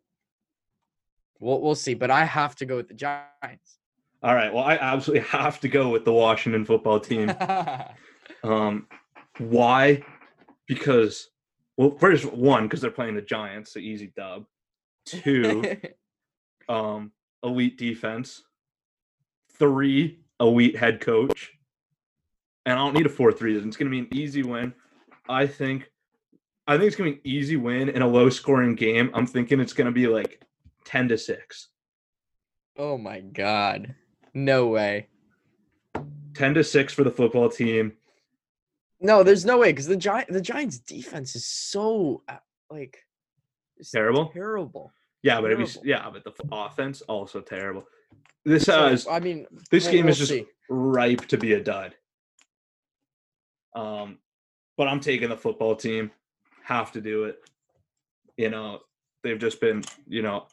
[1.41, 1.95] we'll we'll see.
[1.95, 3.79] But I have to go with the Giants.
[4.23, 4.53] All right.
[4.53, 7.33] Well, I absolutely have to go with the Washington football team.
[8.43, 8.87] Um,
[9.39, 10.03] why?
[10.67, 11.29] Because,
[11.77, 14.45] well, first one, because they're playing the Giants, so easy dub.
[15.05, 15.77] Two,
[16.69, 17.13] um,
[17.43, 18.43] elite defense.
[19.59, 21.53] Three, elite head coach.
[22.65, 23.69] And I don't need a fourth reason.
[23.69, 24.75] It's going to be an easy win.
[25.29, 25.91] I think.
[26.67, 29.11] I think it's going to be an easy win in a low scoring game.
[29.15, 30.43] I'm thinking it's going to be like
[30.85, 31.69] 10 to 6.
[32.79, 33.95] oh my god.
[34.35, 35.09] No way.
[36.35, 37.93] 10 to 6 for the football team.
[39.01, 42.37] No, there's no way because the Giant the Giants defense is so uh,
[42.71, 42.99] like
[43.93, 44.29] Terrible?
[44.31, 44.91] Terrible.
[45.23, 45.89] Yeah, but if you, s- Terrible.
[45.91, 47.85] yeah, but the offense also terrible.
[48.45, 50.47] This So, has I mean, this we'll- game is we'll just see.
[50.71, 51.95] ripe to be a dud.
[53.75, 54.19] Um,
[54.79, 56.11] but I'm taking the football team.
[56.67, 57.39] Have to do it.
[58.37, 58.81] You know,
[59.23, 60.49] they've just been, you know,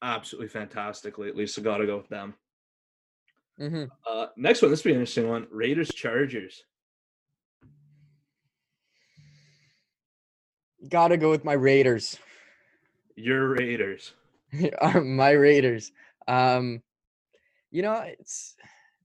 [0.00, 1.46] absolutely fantastic lately.
[1.46, 2.32] So got to go with them.
[3.60, 3.90] Mhm.
[4.06, 5.46] Uh, next one, this will be an interesting one.
[5.50, 6.64] Raiders Chargers.
[10.88, 12.18] Gotta go with my Raiders.
[13.16, 14.14] Your Raiders.
[14.80, 15.92] Are my Raiders.
[16.26, 16.82] Um,
[17.70, 18.56] you know, it's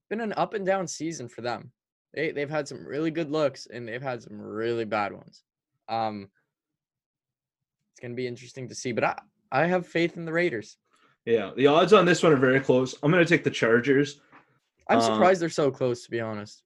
[0.10, 1.74] been an up and down season for them.
[2.14, 5.44] They they've had some really good looks and they've had some really bad ones.
[5.90, 6.30] Um,
[7.92, 9.20] it's gonna be interesting to see, but I
[9.52, 10.78] I have faith in the Raiders.
[11.26, 12.96] Yeah, the odds on this one are very close.
[13.02, 14.20] I'm going to take the Chargers.
[14.90, 16.64] I'm Uh, surprised they're so close, to be honest.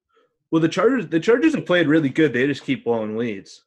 [0.49, 2.33] Well, the Chargers, the Chargers have played really good.
[2.33, 3.65] They just keep blowing leads,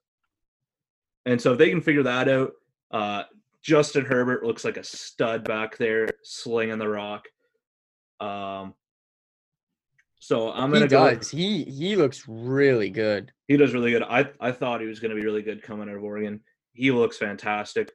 [1.27, 2.53] and so if they can figure that out,
[2.91, 3.25] uh,
[3.63, 7.29] Justin Herbert looks like a stud back there, slinging the rock.
[8.19, 8.75] Um,
[10.21, 11.15] so I'm gonna go.
[11.15, 11.31] does.
[11.31, 13.33] He he looks really good.
[13.49, 14.05] He does really good.
[14.05, 16.41] I I thought he was gonna be really good coming out of Oregon.
[16.73, 17.91] He looks fantastic.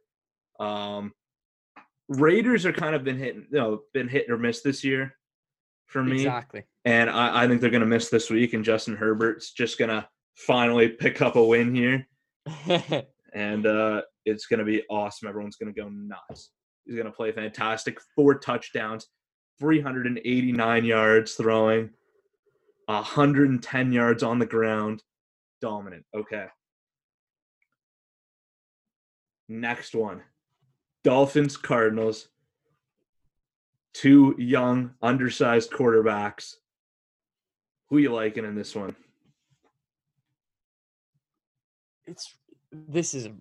[0.59, 1.13] Um,
[2.09, 5.15] Raiders are kind of been hitting, you know, been hit or miss this year
[5.88, 6.17] for me.
[6.17, 6.63] Exactly.
[6.83, 9.89] And I, I think they're going to miss this week, and Justin Herbert's just going
[9.89, 12.07] to finally pick up a win here.
[13.35, 15.27] And uh, it's going to be awesome.
[15.27, 16.51] Everyone's going to go nuts.
[16.85, 17.99] He's going to play fantastic.
[18.15, 19.07] Four touchdowns,
[19.59, 21.89] 389 yards throwing,
[22.87, 25.03] 110 yards on the ground.
[25.61, 26.05] Dominant.
[26.15, 26.45] Okay.
[29.47, 30.23] Next one
[31.03, 32.29] Dolphins, Cardinals.
[33.93, 36.55] Two young, undersized quarterbacks.
[37.89, 38.95] Who you liking in this one?
[42.07, 42.35] it's
[42.71, 43.31] this is a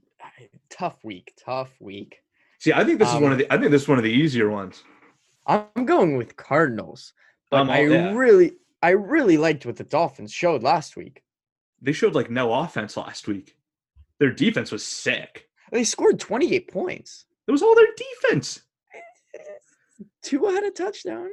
[0.71, 1.33] tough week.
[1.45, 2.19] Tough week.
[2.61, 3.53] See, I think this is one of Um, the.
[3.53, 4.83] I think this is one of the easier ones.
[5.47, 7.13] I'm going with Cardinals,
[7.51, 8.13] but I'm I yeah.
[8.15, 8.53] really
[8.85, 11.23] I really liked what the Dolphins showed last week.
[11.81, 13.57] They showed like no offense last week.
[14.21, 15.49] Their defense was sick.
[15.73, 17.25] They scored 28 points.
[17.49, 18.61] It was all their defense.
[20.23, 21.31] Two had a touchdown.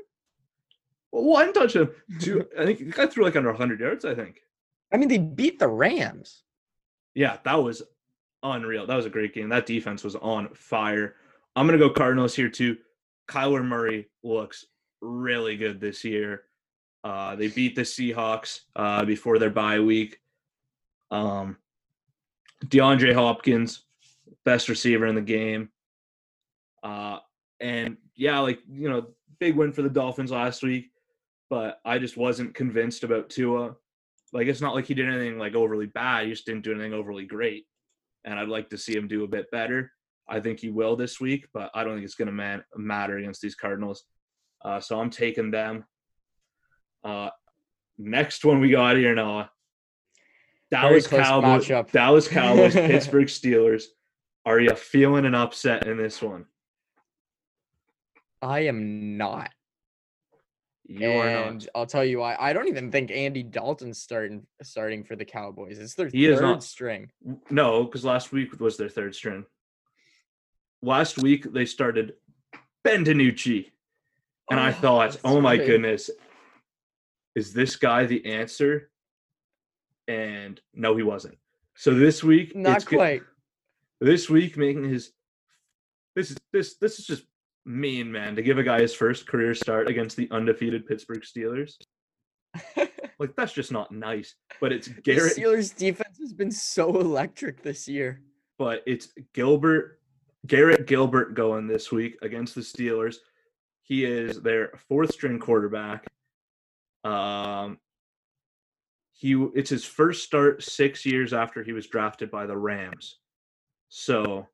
[1.11, 1.89] Well, one touchdown.
[2.21, 2.47] Two.
[2.57, 4.05] I think the guy threw like under 100 yards.
[4.05, 4.39] I think.
[4.93, 6.43] I mean, they beat the Rams.
[7.15, 7.83] Yeah, that was
[8.43, 8.87] unreal.
[8.87, 9.49] That was a great game.
[9.49, 11.15] That defense was on fire.
[11.57, 12.77] I'm gonna go Cardinals here too.
[13.27, 14.67] Kyler Murray looks
[15.01, 16.43] really good this year.
[17.03, 20.19] Uh, they beat the Seahawks uh, before their bye week.
[21.09, 21.57] Um,
[22.65, 23.83] DeAndre Hopkins,
[24.45, 25.69] best receiver in the game.
[26.83, 27.19] Uh,
[27.59, 29.07] and yeah, like you know,
[29.39, 30.91] big win for the Dolphins last week,
[31.49, 33.75] but I just wasn't convinced about Tua.
[34.33, 36.25] Like it's not like he did anything like overly bad.
[36.25, 37.65] He just didn't do anything overly great.
[38.23, 39.91] And I'd like to see him do a bit better.
[40.29, 43.17] I think he will this week, but I don't think it's going to man- matter
[43.17, 44.03] against these Cardinals.
[44.63, 45.83] Uh, so I'm taking them.
[47.03, 47.29] Uh,
[47.97, 49.51] next one we got here, Noah.
[50.69, 51.65] Dallas Cowboys.
[51.67, 51.91] matchup.
[51.91, 52.73] Dallas Cowboys.
[52.75, 53.83] Pittsburgh Steelers.
[54.45, 56.45] Are you feeling an upset in this one?
[58.41, 59.51] I am not.
[60.87, 61.67] You are and not.
[61.75, 62.35] I'll tell you why.
[62.39, 65.77] I don't even think Andy Dalton's starting starting for the Cowboys.
[65.79, 66.63] It's their He is third not.
[66.63, 67.11] string.
[67.49, 69.45] No, because last week was their third string.
[70.81, 72.13] Last week they started
[72.83, 73.69] Ben DiNucci,
[74.49, 76.09] and I Oh, thought, oh my goodness,
[77.35, 78.89] is this guy the answer?
[80.07, 81.37] And no, he wasn't.
[81.75, 83.21] So this week, Not quite.
[83.99, 85.11] this week making his
[86.15, 87.23] this is this this is just
[87.65, 91.73] mean, man, to give a guy his first career start against the undefeated Pittsburgh Steelers.
[93.19, 94.33] Like that's just not nice.
[94.59, 98.19] But it's the Garrett Steelers defense has been so electric this year.
[98.57, 99.99] but it's Gilbert,
[100.47, 103.17] Garrett Gilbert going this week against the Steelers.
[103.83, 106.07] He is their fourth string quarterback.
[107.03, 107.77] Um,
[109.13, 113.17] he it's his first start six years after he was drafted by the Rams,
[113.89, 114.47] so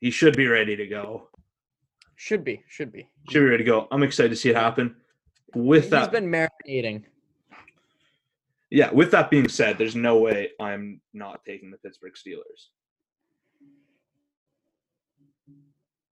[0.00, 1.28] he should be ready to go.
[2.16, 3.08] Should be, should be.
[3.30, 3.88] Should be ready to go.
[3.90, 4.96] I'm excited to see it happen.
[5.54, 7.04] With He's that, been marinating.
[8.70, 8.90] yeah.
[8.92, 12.68] With that being said, there's no way I'm not taking the Pittsburgh Steelers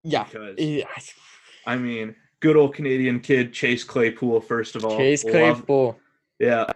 [0.04, 0.24] Yeah.
[0.24, 0.84] because yeah.
[1.66, 4.98] I mean, good old Canadian kid, Chase Claypool, first of all.
[4.98, 5.98] Chase Love- Claypool.
[6.38, 6.66] yeah.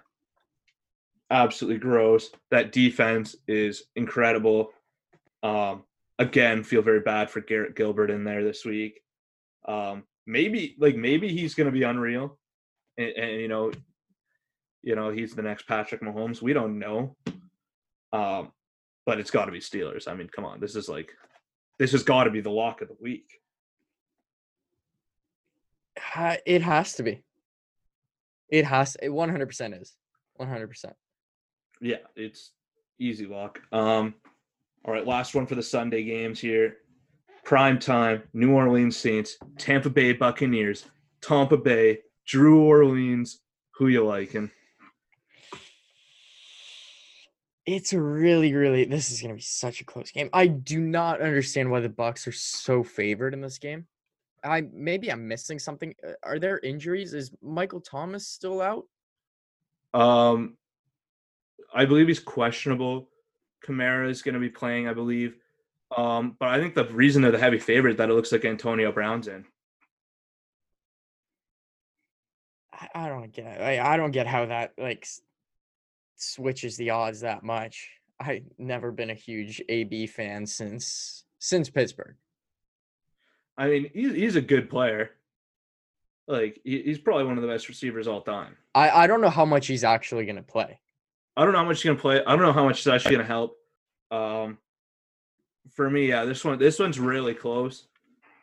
[1.29, 2.31] Absolutely gross.
[2.53, 4.71] That defense is incredible.
[5.43, 5.83] Um,
[6.21, 9.01] again, feel very bad for Garrett Gilbert in there this week.
[9.67, 12.39] Um, maybe like maybe he's gonna be unreal.
[12.97, 13.73] And, and you know,
[14.85, 16.41] you know, he's the next Patrick Mahomes.
[16.41, 17.17] We don't know.
[18.13, 18.53] Um,
[19.05, 20.07] but it's gotta be Steelers.
[20.07, 21.13] I mean, come on, this is like
[21.81, 23.41] this has got to be the lock of the week.
[25.99, 27.23] Ha- It has to be.
[28.49, 28.97] It has.
[29.03, 29.95] It 100% is.
[30.41, 30.93] 100%.
[31.81, 32.53] Yeah, it's
[32.99, 33.61] easy lock.
[33.73, 34.15] Um,
[34.85, 36.77] all right, last one for the Sunday games here.
[37.45, 40.87] Prime time, New Orleans Saints, Tampa Bay Buccaneers,
[41.21, 43.41] Tampa Bay, Drew Orleans.
[43.77, 44.51] Who you liking?
[47.67, 48.85] It's really, really.
[48.85, 50.31] This is gonna be such a close game.
[50.33, 53.87] I do not understand why the Bucks are so favored in this game.
[54.47, 55.95] I maybe I'm missing something.
[56.07, 57.15] Uh, Are there injuries?
[57.15, 58.85] Is Michael Thomas still out?
[59.95, 60.57] Um,
[61.75, 63.09] I believe he's questionable.
[63.65, 65.37] Kamara is going to be playing, I believe.
[65.97, 68.93] Um, but I think the reason they're the heavy favorite that it looks like Antonio
[68.93, 69.45] Brown's in.
[72.73, 73.61] I, I don't get.
[73.61, 75.07] I, I don't get how that like
[76.17, 77.91] switches the odds that much.
[78.19, 82.17] I've never been a huge AB fan since since Pittsburgh.
[83.59, 85.11] I mean, he's, he's a good player.
[86.29, 88.57] Like, he's probably one of the best receivers all time.
[88.75, 90.79] I I don't know how much he's actually gonna play.
[91.37, 92.23] I don't know how much he's gonna play.
[92.25, 93.57] I don't know how much he's actually gonna help.
[94.11, 94.59] Um,
[95.73, 97.87] for me, yeah, this one, this one's really close.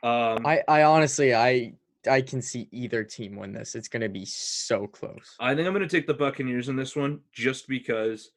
[0.02, 1.74] Um, I, I honestly I
[2.10, 3.76] I can see either team win this.
[3.76, 5.36] It's gonna be so close.
[5.40, 8.32] I think I'm gonna take the Buccaneers in this one, just because.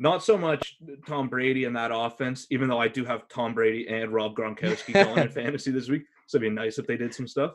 [0.00, 3.88] Not so much Tom Brady and that offense, even though I do have Tom Brady
[3.88, 7.14] and Rob Gronkowski going in fantasy this week, so it'd be nice if they did
[7.14, 7.54] some stuff.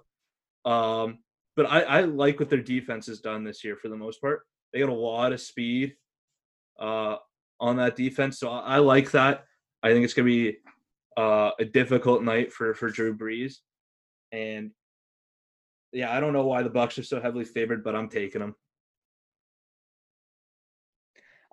[0.65, 1.19] Um,
[1.55, 4.41] but I, I like what their defense has done this year for the most part.
[4.73, 5.95] They got a lot of speed
[6.79, 7.17] uh,
[7.59, 9.45] on that defense, so I, I like that.
[9.83, 10.57] I think it's gonna be
[11.15, 13.57] uh, a difficult night for for Drew Brees,
[14.31, 14.71] and
[15.91, 18.55] yeah, I don't know why the Bucks are so heavily favored, but I'm taking them.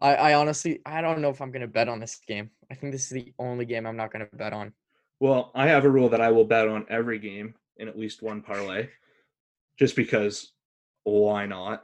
[0.01, 2.51] I I honestly I don't know if I'm gonna bet on this game.
[2.71, 4.73] I think this is the only game I'm not gonna bet on.
[5.21, 8.23] Well, I have a rule that I will bet on every game in at least
[8.23, 8.89] one parlay,
[9.79, 10.53] just because
[11.05, 11.83] why not?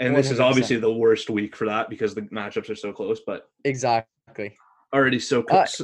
[0.00, 3.20] And this is obviously the worst week for that because the matchups are so close,
[3.24, 4.56] but Exactly.
[4.92, 5.82] already so Uh, close,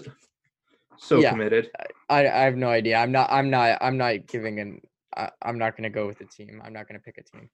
[0.98, 1.30] so yeah.
[1.30, 1.70] committed.
[2.08, 2.96] I I have no idea.
[2.96, 4.80] I'm not I'm not I'm not giving an
[5.16, 6.60] I, I'm not gonna go with a team.
[6.64, 7.48] I'm not gonna pick a team.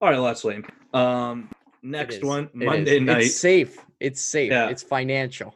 [0.00, 0.64] All right, well, that's lame.
[0.94, 1.50] Um,
[1.82, 3.02] next one, It Monday is.
[3.02, 3.22] night.
[3.24, 3.84] It's safe.
[3.98, 4.52] It's safe.
[4.52, 4.68] Yeah.
[4.68, 5.54] It's financial.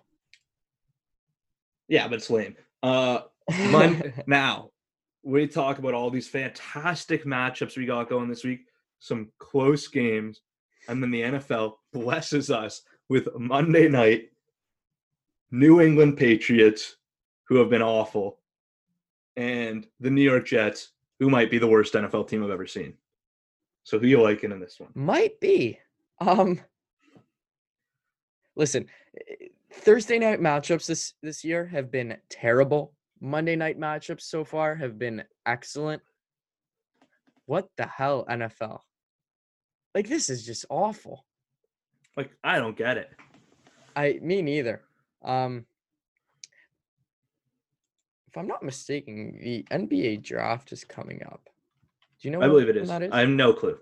[1.89, 2.57] Yeah, but it's lame.
[2.83, 3.21] Uh,
[3.71, 4.71] Monday now
[5.23, 8.67] we talk about all these fantastic matchups we got going this week,
[8.99, 10.41] some close games,
[10.89, 14.31] and then the NFL blesses us with Monday night
[15.51, 16.97] New England Patriots,
[17.45, 18.39] who have been awful,
[19.37, 22.95] and the New York Jets, who might be the worst NFL team I've ever seen.
[23.85, 24.91] So who you liking in this one?
[24.95, 25.79] Might be.
[26.21, 26.61] Um
[28.57, 28.87] listen,
[29.73, 32.93] Thursday night matchups this this year have been terrible.
[33.21, 36.03] Monday night matchups so far have been excellent.
[37.47, 38.81] What the hell, NFL?
[39.95, 41.25] Like this is just awful.
[42.17, 43.11] Like I don't get it.
[43.97, 44.83] I me neither.
[45.23, 45.67] Um
[48.29, 51.49] if I'm not mistaken, the NBA draft is coming up.
[52.21, 52.41] Do you know?
[52.41, 52.89] I believe it is.
[52.89, 53.11] That is?
[53.13, 53.79] I have no clue.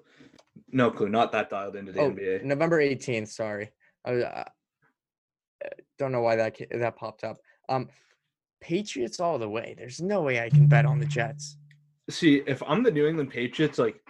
[0.73, 1.09] No clue.
[1.09, 2.45] Not that dialed into the oh, NBA.
[2.45, 3.29] November 18th.
[3.29, 3.71] Sorry,
[4.05, 4.25] I was-
[5.99, 7.39] don't know why that that popped up.
[7.69, 7.89] Um,
[8.61, 9.75] Patriots all the way.
[9.77, 11.57] There's no way I can bet on the Jets.
[12.11, 14.01] See, if I'm the New England Patriots, like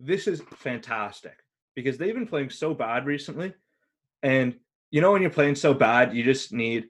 [0.00, 1.36] this is fantastic
[1.76, 3.54] because they've been playing so bad recently.
[4.22, 4.56] And
[4.90, 6.88] you know when you're playing so bad, you just need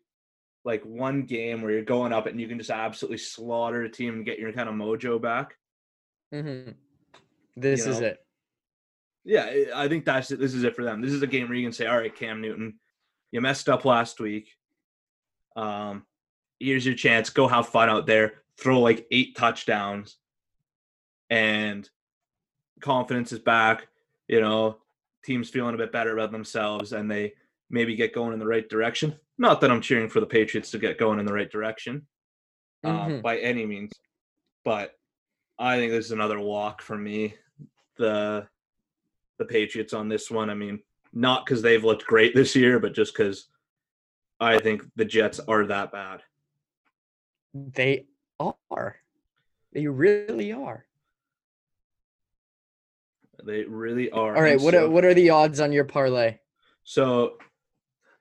[0.65, 4.15] like one game where you're going up and you can just absolutely slaughter a team
[4.15, 5.57] and get your kind of mojo back.
[6.33, 6.73] Mm-hmm.
[7.57, 8.19] This is know, it.
[9.25, 10.39] Yeah, I- I think that's it.
[10.39, 11.01] This is it for them.
[11.01, 12.79] This is a game where you can say, "All right, Cam Newton,
[13.33, 14.57] you messed up last week.
[15.57, 16.05] Um,
[16.59, 17.31] here's your chance.
[17.31, 18.43] Go have fun out there.
[18.59, 20.19] Throw like eight touchdowns,
[21.31, 21.89] and
[22.81, 23.89] confidence is back.
[24.29, 24.79] You know,
[25.25, 27.35] team's feeling a bit better about themselves, and they
[27.71, 29.19] maybe get going in the right direction.
[29.39, 32.07] Not that I'm cheering for the Patriots to get going in the right direction,
[32.85, 33.23] um, Mhm.
[33.23, 33.93] by any means,
[34.65, 34.99] but
[35.59, 37.37] I think this is another walk for me.
[37.97, 38.49] The
[39.39, 40.51] the Patriots on this one.
[40.51, 40.83] I mean,
[41.13, 43.47] not because they've looked great this year, but just because
[44.39, 46.23] I think the Jets are that bad.
[47.55, 48.07] They
[48.39, 48.97] are.
[49.73, 50.87] They really are.
[53.45, 54.37] They really are.
[54.37, 54.55] All right.
[54.55, 56.39] And What so, are, what are the odds on your parlay?
[56.85, 57.39] so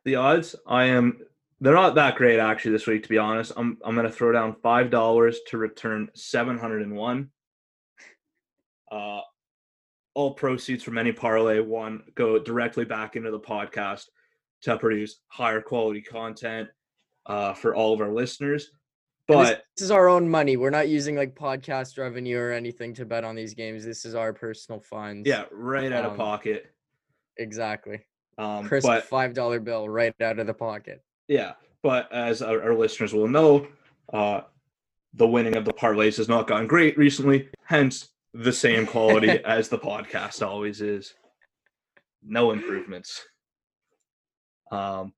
[0.05, 0.55] the odds?
[0.67, 1.19] I am.
[1.61, 3.51] They're not that great actually this week, to be honest.
[3.57, 7.31] I'm I'm gonna throw down five dollars to return seven hundred and one.
[8.91, 9.19] Uh,
[10.19, 14.03] all proceeds from any parlay one go directly back into the podcast
[14.61, 16.67] to produce higher quality content
[17.25, 18.71] uh, for all of our listeners.
[19.29, 20.57] And this, But this is our own money.
[20.57, 23.85] We're not using like podcast revenue or anything to bet on these games.
[23.85, 25.25] This is our personal funds.
[25.25, 26.65] yeah, right out of Um, pocket.
[27.37, 28.01] exactly.
[28.37, 31.01] Um, Crisp but five dollar bill right out of the pocket.
[31.29, 33.67] yeah, but as our, our listeners will know,
[34.11, 34.41] uh,
[35.13, 37.47] the winning of the parlays has not gone great recently.
[37.63, 41.13] Hence, the same quality as the podcast always is.
[42.23, 43.25] No improvements.
[44.71, 45.13] Um,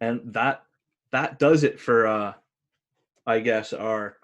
[0.00, 0.62] and that
[1.12, 2.32] that does it for uh,
[3.26, 4.16] I guess our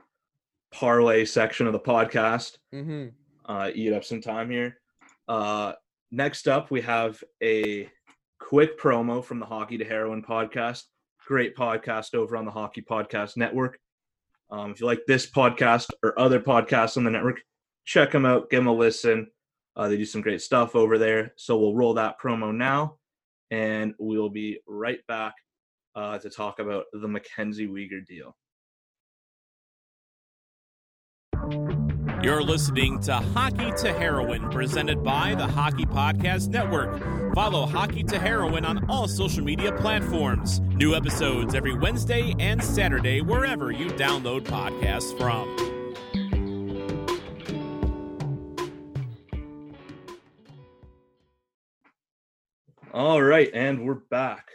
[0.73, 2.59] parlay section of the podcast.
[2.75, 3.09] Mm-hmm.
[3.46, 4.79] uh, eat up some time here.
[5.29, 5.73] Uh,
[6.11, 7.88] next up, we have a
[8.38, 10.85] quick promo from the Hockey to Heroin podcast.
[11.27, 13.79] Great podcast over on the Hockey Podcast Network.
[14.51, 17.41] Um, if you like this podcast or other podcasts on the network,
[17.85, 19.29] check them out, give them a listen.
[19.77, 21.33] Uh, they do some great stuff over there.
[21.37, 22.97] So we'll roll that promo now,
[23.51, 25.35] and we'll be right back
[25.95, 28.37] uh, to talk about the Mackenzie Weegar deal.
[32.23, 37.01] You're listening to Hockey to Heroin, presented by the Hockey Podcast Network.
[37.35, 40.59] Follow Hockey to Heroin on all social media platforms.
[40.61, 45.47] New episodes every Wednesday and Saturday, wherever you download podcasts from.
[52.93, 54.49] All right, and we're back.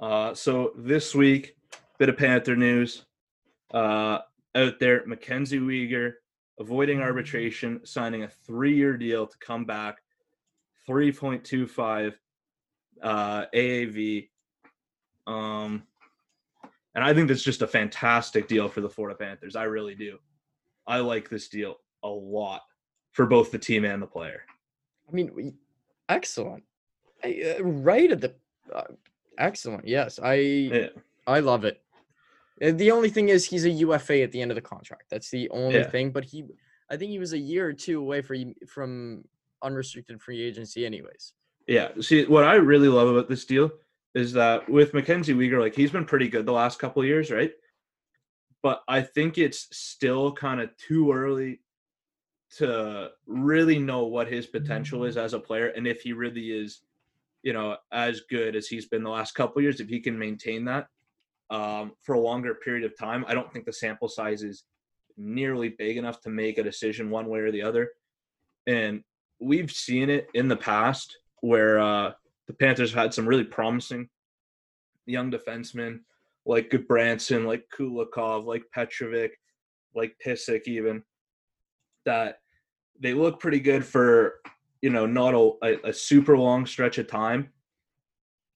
[0.00, 1.54] Uh, so this week,
[1.98, 3.04] bit of Panther news
[3.74, 4.20] uh,
[4.54, 5.04] out there.
[5.06, 6.14] Mackenzie Weegar
[6.58, 9.98] avoiding arbitration, signing a three-year deal to come back,
[10.90, 12.18] three point two five
[13.00, 14.28] uh, AAV.
[15.28, 15.84] Um,
[16.96, 19.54] and I think that's just a fantastic deal for the Florida Panthers.
[19.54, 20.18] I really do.
[20.88, 22.62] I like this deal a lot
[23.12, 24.42] for both the team and the player.
[25.08, 25.54] I mean, we-
[26.08, 26.64] excellent.
[27.22, 28.34] I, uh, right at the
[28.74, 28.82] uh,
[29.38, 29.86] excellent.
[29.86, 30.88] Yes, I Yeah.
[31.26, 31.80] I love it.
[32.60, 35.04] The only thing is he's a UFA at the end of the contract.
[35.10, 35.88] That's the only Yeah.
[35.90, 36.10] thing.
[36.10, 36.44] But he,
[36.90, 39.24] I think he was a year or two away from from
[39.62, 41.32] unrestricted free agency, anyways.
[41.66, 41.88] Yeah.
[42.00, 43.70] See, what I really love about this deal
[44.14, 47.52] is that with Mackenzie Weegar, like he's been pretty good the last couple years, right?
[48.62, 51.60] But I think it's still kind of too early
[52.56, 56.80] to really know what his potential is as a player and if he really is,
[57.42, 60.64] you know, as good as he's been the last couple years, if he can maintain
[60.64, 60.88] that
[61.50, 63.24] um, for a longer period of time.
[63.28, 64.64] I don't think the sample size is
[65.16, 67.90] nearly big enough to make a decision one way or the other.
[68.66, 69.02] And
[69.40, 72.12] we've seen it in the past where uh,
[72.46, 74.08] the Panthers have had some really promising
[75.06, 76.00] young defensemen
[76.46, 79.30] like Branson, like Kulikov, like Petrovic,
[79.94, 81.02] like Pysyk even,
[82.04, 82.40] that
[82.98, 84.40] they look pretty good for
[84.82, 87.50] you know not a, a, a super long stretch of time,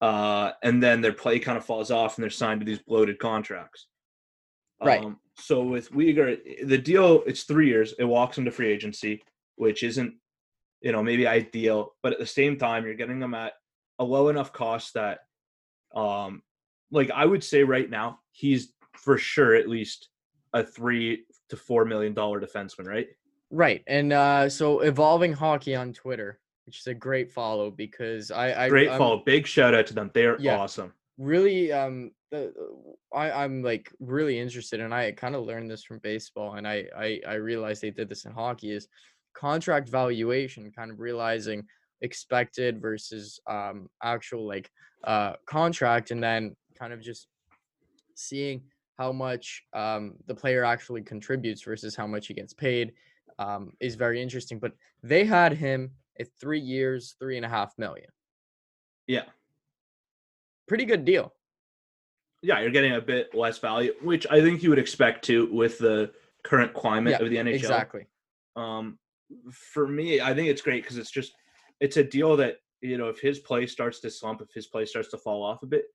[0.01, 3.19] uh, and then their play kind of falls off and they're signed to these bloated
[3.19, 3.87] contracts.
[4.83, 5.03] Right.
[5.03, 7.93] Um, so with Weegar, the deal it's three years.
[7.99, 9.23] It walks into free agency,
[9.55, 10.15] which isn't
[10.81, 13.53] you know maybe ideal, but at the same time you're getting them at
[13.99, 15.19] a low enough cost that
[15.95, 16.41] um
[16.91, 20.09] like I would say right now he's for sure at least
[20.53, 23.07] a three to four million dollar defenseman, right?
[23.51, 23.83] Right.
[23.87, 28.69] And uh, so evolving hockey on Twitter, which is a great follow because I, I
[28.69, 29.21] Great I'm follow.
[29.25, 30.11] Big shout out to them.
[30.13, 30.57] They're Yeah.
[30.57, 30.93] awesome.
[31.17, 32.11] really um
[33.13, 36.85] I, I'm like really interested and I kind of learned this from baseball and I,
[36.97, 38.87] I I realized they did this in hockey is
[39.35, 41.63] contract valuation, kind of realizing
[42.01, 44.69] expected versus um actual like
[45.05, 47.27] uh contract and then kind of just
[48.15, 48.61] seeing
[48.97, 52.93] how much um the player actually contributes versus how much he gets paid
[53.39, 54.59] um is very interesting.
[54.59, 54.73] But
[55.03, 58.09] they had him at three years, three and a half million.
[59.07, 59.25] Yeah.
[60.67, 61.33] Pretty good deal.
[62.41, 65.77] Yeah, you're getting a bit less value, which I think you would expect to with
[65.79, 66.11] the
[66.43, 67.55] current climate Yeah, of the NHL.
[67.55, 68.07] Exactly.
[68.55, 68.97] Um,
[69.51, 71.33] for me, I think it's great because it's just
[71.79, 74.85] it's a deal that you know if his play starts to slump, if his play
[74.85, 75.85] starts to fall off a bit,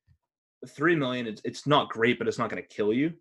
[0.68, 3.12] three million it's it's not great, but it's not going to kill you.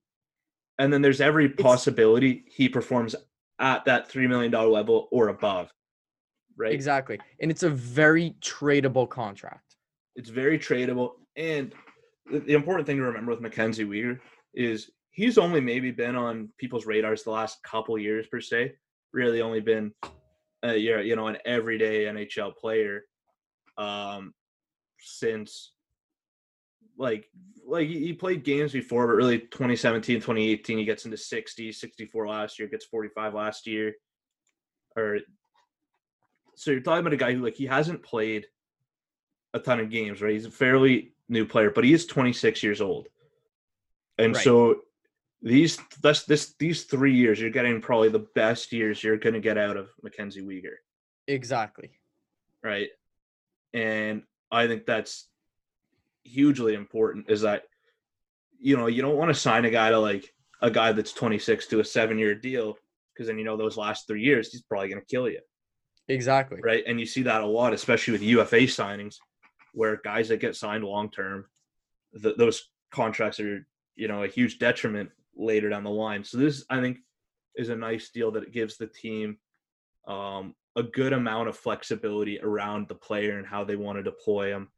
[0.78, 3.16] And then there's every possibility he performs
[3.60, 5.72] at that three million dollar level or above,
[6.57, 6.74] right?
[6.74, 7.20] Exactly.
[7.41, 9.76] And it's a very tradable contract.
[10.16, 11.74] It's very tradable, and
[12.32, 14.20] the, the important thing to remember with Mackenzie Weegar
[14.53, 18.74] is he's only maybe been on people's radars the last couple years per se.
[19.12, 19.93] Really, only been
[20.64, 23.03] uh, you're you know an everyday NHL player
[23.78, 24.34] um,
[24.99, 25.74] since
[26.97, 27.26] like
[27.66, 32.28] like he he played games before, but really 2017, 2018, he gets into 60, 64
[32.28, 33.93] last year, gets 45 last year,
[34.95, 35.20] or
[36.55, 38.45] so you're talking about a guy who like he hasn't played
[39.53, 40.34] a ton of games, right?
[40.34, 43.07] He's a fairly new player, but he is 26 years old.
[44.18, 44.43] And Right.
[44.43, 44.82] so
[45.41, 49.57] these that's this these three years, you're getting probably the best years you're gonna get
[49.57, 50.75] out of Mackenzie Weegar,
[51.27, 51.91] Exactly.
[52.63, 52.89] right?
[53.73, 55.29] And I think that's
[56.23, 57.63] hugely important is that
[58.61, 61.67] you know, you don't want to sign a guy to like a guy that's 26
[61.67, 62.75] to a seven year deal
[63.13, 65.39] because then you know those last three years he's probably gonna kill you.
[66.09, 66.59] Exactly.
[66.63, 66.83] right?
[66.87, 69.15] And you see that a lot, especially with UFA signings,
[69.73, 71.45] where guys that get signed long term,
[72.21, 73.65] th- those contracts are
[73.95, 76.23] you know a huge detriment later down the line.
[76.23, 76.99] So this, I think,
[77.55, 79.37] is a nice deal that it gives the team
[80.07, 84.53] um, a good amount of flexibility around the player and how they want to deploy
[84.53, 84.69] him,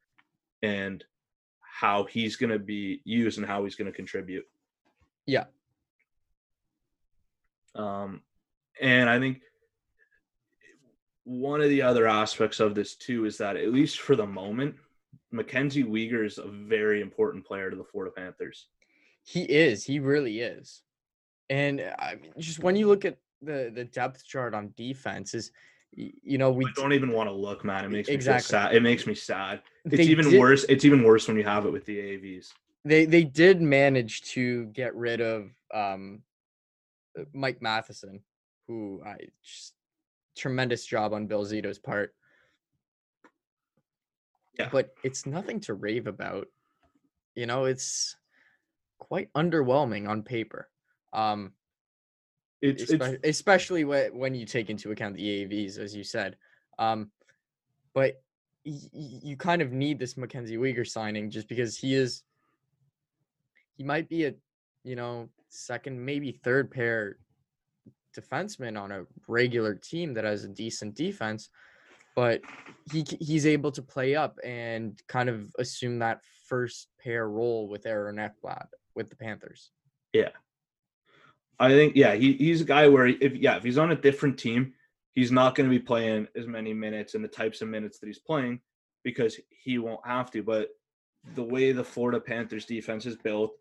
[0.62, 1.03] and
[1.59, 4.45] how he's going to be used and how he's going to contribute.
[5.26, 5.45] Yeah.
[7.76, 8.22] Um,
[8.80, 9.41] and I think
[11.24, 14.76] one of the other aspects of this too is that at least for the moment,
[15.32, 18.68] Mackenzie Weegar is a very important player to the Florida Panthers.
[19.24, 19.84] He is.
[19.86, 20.82] He really is.
[21.49, 25.34] And uh, I mean, just when you look at the the depth chart on defense,
[25.34, 25.51] is
[25.93, 27.86] you know we I don't even want to look, man.
[27.86, 28.41] It makes me Exactly.
[28.43, 28.76] feel sad.
[28.76, 29.61] It makes me sad.
[29.86, 30.63] It's they even did- worse.
[30.69, 32.53] It's even worse when you have it with the AVs.
[32.86, 36.24] They they did manage to get rid of um
[37.19, 38.22] uh, Mike Matheson,
[38.67, 39.74] who I just
[40.38, 42.15] tremendous job on Bill Zito's part.
[44.57, 44.69] Yeah.
[44.72, 46.47] But it's nothing to rave about.
[47.36, 48.15] You know, it's
[49.12, 50.70] quite underwhelming on paper.
[51.12, 51.51] Um
[52.62, 56.38] It's it's especially when when you take into account the AAVs, as you said.
[56.80, 57.12] Um,
[57.93, 58.12] but
[58.66, 58.89] y-
[59.30, 62.24] you kind of need this Mackenzie Weegar signing just because he is.
[63.78, 64.34] He might be a,
[64.89, 67.18] you know, second maybe third pair
[68.18, 71.49] defenseman on a regular team that has a decent defense,
[72.16, 72.39] but
[72.93, 77.86] he he's able to play up and kind of assume that first pair role with
[77.86, 79.72] Aaron Ekblad with the Panthers.
[80.14, 80.30] Yeah.
[81.60, 84.39] I think yeah, he, he's a guy where if yeah, if he's on a different
[84.39, 84.74] team,
[85.14, 88.08] he's not going to be playing as many minutes and the types of minutes that
[88.08, 88.60] he's playing
[89.04, 90.42] because he won't have to.
[90.42, 90.70] But
[91.36, 93.52] the way the Florida Panthers defense is built,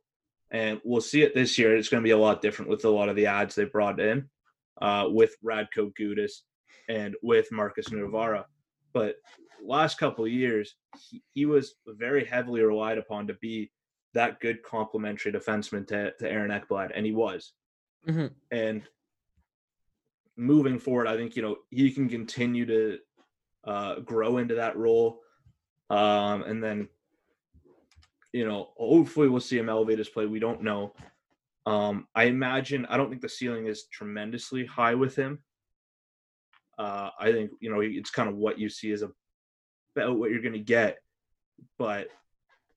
[0.50, 2.90] and we'll see it this year, it's going to be a lot different with a
[2.90, 4.28] lot of the ads they brought in,
[4.80, 6.32] uh, with Radko Gudas
[6.88, 8.44] and with Markus Nutivaara.
[8.92, 9.16] But
[9.62, 13.70] last couple years, he, he was very heavily relied upon to be
[14.14, 17.52] that good complementary defenseman to, to Aaron Ekblad, and he was.
[18.08, 18.32] Mhm.
[18.50, 18.82] And
[20.36, 22.98] moving forward, I think you know he can continue to
[23.64, 25.20] uh, grow into that role,
[25.90, 26.88] um, and then
[28.32, 30.26] you know hopefully we'll see him elevate his play.
[30.26, 30.94] We don't know,
[31.66, 35.42] Um, I imagine I don't think the ceiling is tremendously high with him.
[36.78, 40.42] Uh, I think you know it's kind of what you see is about what you're
[40.42, 40.98] going to get,
[41.78, 42.08] but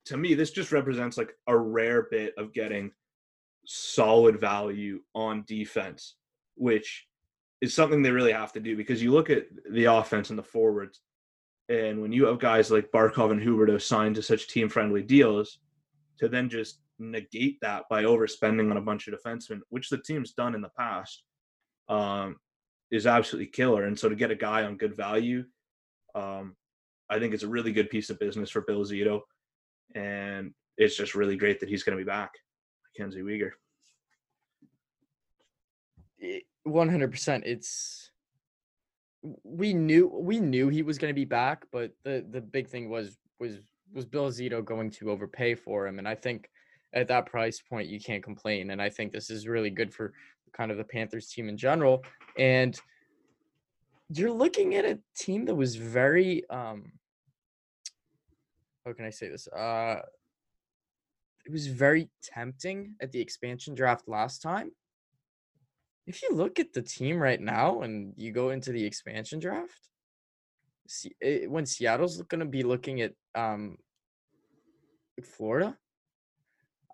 [0.06, 2.92] to me, this just represents like a rare bit of getting
[3.66, 6.16] solid value on defense,
[6.56, 7.06] which
[7.60, 10.42] is something they really have to do because you look at the offense and the
[10.42, 11.00] forwards,
[11.68, 15.58] and when you have guys like Barkov and Huberdeau signed to such team friendly deals,
[16.18, 20.32] to then just negate that by overspending on a bunch of defensemen, which the team's
[20.32, 21.24] done in the past,
[21.88, 22.36] um,
[22.90, 23.84] is absolutely killer.
[23.84, 25.44] And so to get a guy on good value,
[26.14, 26.54] um,
[27.08, 29.22] I think it's a really good piece of business for Bill Zito.
[29.94, 32.32] And it's just really great that he's going to be back,
[32.98, 33.50] Mackenzie Weegar.
[36.66, 37.42] 100%.
[37.44, 38.10] It's
[39.42, 42.90] we knew we knew he was going to be back, but the the big thing
[42.90, 43.60] was was
[43.92, 46.50] was Bill Zito going to overpay for him, and I think
[46.94, 48.70] at that price point you can't complain.
[48.70, 50.12] And I think this is really good for
[50.52, 52.04] kind of the Panthers team in general.
[52.38, 52.78] And
[54.10, 56.92] you're looking at a team that was very um
[58.84, 59.48] how can I say this?
[59.48, 60.00] Uh
[61.46, 64.70] it was very tempting at the expansion draft last time.
[66.06, 69.88] If you look at the team right now and you go into the expansion draft,
[70.88, 73.76] see, it, when Seattle's going to be looking at um
[75.22, 75.76] Florida,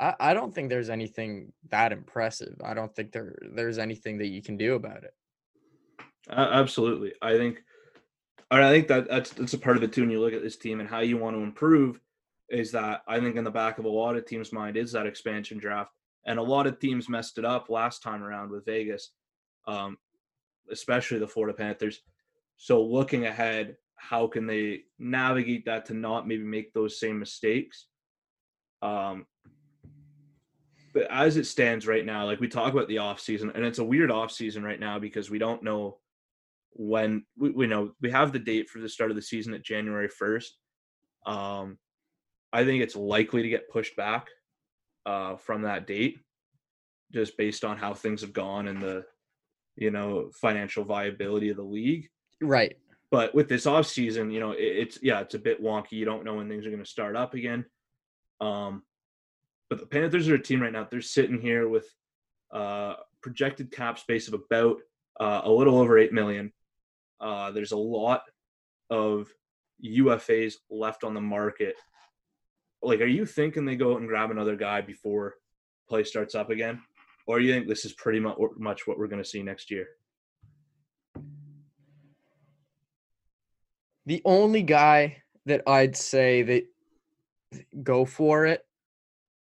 [0.01, 2.55] I, I don't think there's anything that impressive.
[2.65, 5.15] I don't think there there's anything that you can do about it.
[6.29, 7.63] Uh, absolutely, I think,
[8.51, 10.03] and I think that that's that's a part of it too.
[10.03, 12.01] When you look at this team and how you want to improve,
[12.49, 15.07] is that I think in the back of a lot of teams' mind is that
[15.07, 15.93] expansion draft,
[16.27, 19.13] and a lot of teams messed it up last time around with Vegas,
[19.67, 19.97] um,
[20.71, 22.01] especially the Florida Panthers.
[22.57, 27.87] So looking ahead, how can they navigate that to not maybe make those same mistakes?
[28.83, 29.27] Um,
[30.93, 33.79] but as it stands right now, like we talk about the off season, and it's
[33.79, 35.99] a weird off season right now because we don't know
[36.73, 39.65] when we, we know we have the date for the start of the season at
[39.65, 40.57] January first.
[41.27, 41.79] Um,
[42.53, 44.27] I think it's likely to get pushed back
[45.07, 46.19] uh, from that date,
[47.13, 49.05] just based on how things have gone and the
[49.77, 52.09] you know financial viability of the league.
[52.41, 52.77] Right.
[53.11, 55.93] But with this off season, you know, it, it's yeah, it's a bit wonky.
[55.93, 57.65] You don't know when things are going to start up again.
[58.41, 58.83] Um,
[59.69, 60.87] but the Panthers are a team right now.
[60.91, 61.87] They're sitting here with
[62.53, 64.79] uh, projected cap space of about
[65.19, 66.53] uh, a little over eight million.
[67.21, 68.23] Uh, there's a lot
[68.89, 69.29] of
[69.85, 71.77] UFAs left on the market.
[72.83, 75.35] Like, are you thinking they go out and grab another guy before
[75.89, 76.81] play starts up again,
[77.27, 79.89] or you think this is pretty much what we're going to see next year?
[84.07, 86.65] The only guy that I'd say that
[87.83, 88.65] go for it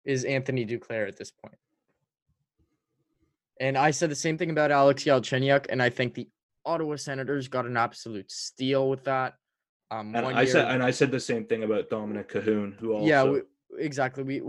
[0.05, 1.59] is Anthony Duclair at this point.
[3.61, 6.29] And I said the same thing about Alex Galchenyuk, and I think the
[6.67, 9.35] Ottawa Senators got an absolute steal with that.
[9.91, 12.93] Um, and I year, said, and I said the same thing about Dominik Kahun, who
[12.93, 13.41] also yeah, we,
[13.79, 14.25] exactly.
[14.25, 14.43] We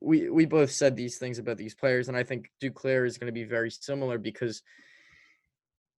[0.00, 3.26] we we both said these things about these players, and I think Duclair is going
[3.26, 4.62] to be very similar because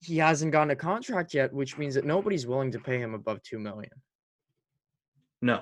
[0.01, 3.43] he hasn't gotten a contract yet, which means that nobody's willing to pay him above
[3.43, 3.91] two million.
[5.41, 5.61] No,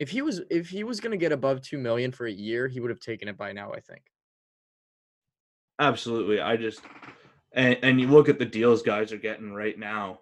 [0.00, 2.66] if he was if he was going to get above 2 million for a year,
[2.66, 4.00] he would have taken it by now, I think.
[5.78, 6.40] Absolutely.
[6.40, 6.80] I just
[7.52, 10.20] and and you look at the deals guys are getting right now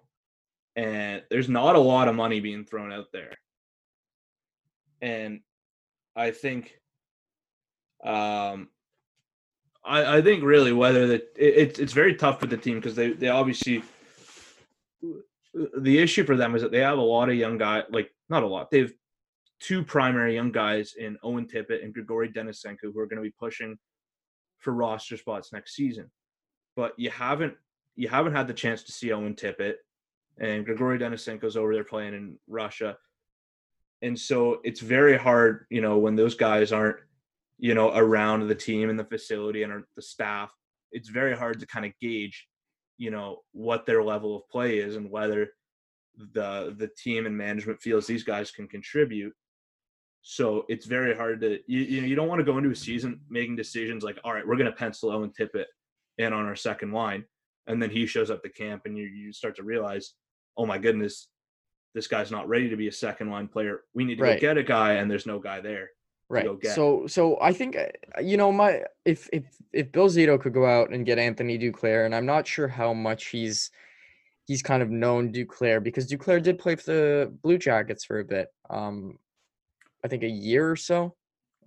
[0.75, 3.37] and there's not a lot of money being thrown out there.
[5.01, 5.41] And
[6.15, 6.73] I think
[8.03, 8.69] um
[9.83, 13.11] I, I think really whether that it, it's very tough for the team because they,
[13.11, 13.83] they obviously
[15.77, 18.43] the issue for them is that they have a lot of young guys like not
[18.43, 18.93] a lot they've
[19.59, 23.33] two primary young guys in Owen Tippett and Grigory Denisenko who are going to be
[23.37, 23.77] pushing
[24.59, 26.09] for roster spots next season.
[26.75, 27.55] But you haven't
[27.95, 29.75] you haven't had the chance to see Owen Tippett
[30.39, 32.97] and Grigory Denisenko's over there playing in Russia.
[34.01, 36.95] And so it's very hard, you know, when those guys aren't,
[37.57, 40.49] you know, around the team and the facility and the staff,
[40.93, 42.47] it's very hard to kind of gauge,
[42.97, 45.49] you know, what their level of play is and whether
[46.33, 49.33] the the team and management feels these guys can contribute
[50.21, 52.75] so it's very hard to you, you know you don't want to go into a
[52.75, 55.65] season making decisions like all right we're going to pencil Owen Tippett
[56.19, 57.25] in on our second line
[57.67, 60.13] and then he shows up to camp and you you start to realize
[60.57, 61.27] oh my goodness
[61.95, 64.39] this guy's not ready to be a second line player we need to right.
[64.39, 65.89] go get a guy and there's no guy there
[66.29, 66.45] right
[66.75, 70.65] so so I think uh, you know my if if if Bill Zito could go
[70.65, 73.71] out and get Anthony Duclair and I'm not sure how much he's
[74.45, 78.25] he's kind of known Duclair because Duclair did play for the Blue Jackets for a
[78.25, 79.17] bit um
[80.03, 81.15] I think a year or so.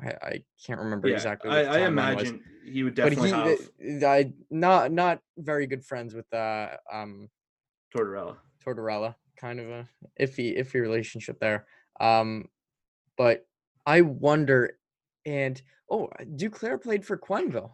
[0.03, 1.51] I, I can't remember Yeah, exactly.
[1.51, 6.33] I, I imagine he would definitely he, have I not not very good friends with
[6.33, 7.29] uh um
[7.95, 8.37] Tortorella.
[8.65, 9.89] Tortorella, kind of a
[10.21, 11.67] iffy iffy relationship there.
[12.01, 12.49] Um,
[13.17, 13.47] but
[13.87, 14.79] I wonder,
[15.27, 17.73] and oh, Duclair played for Quenneville,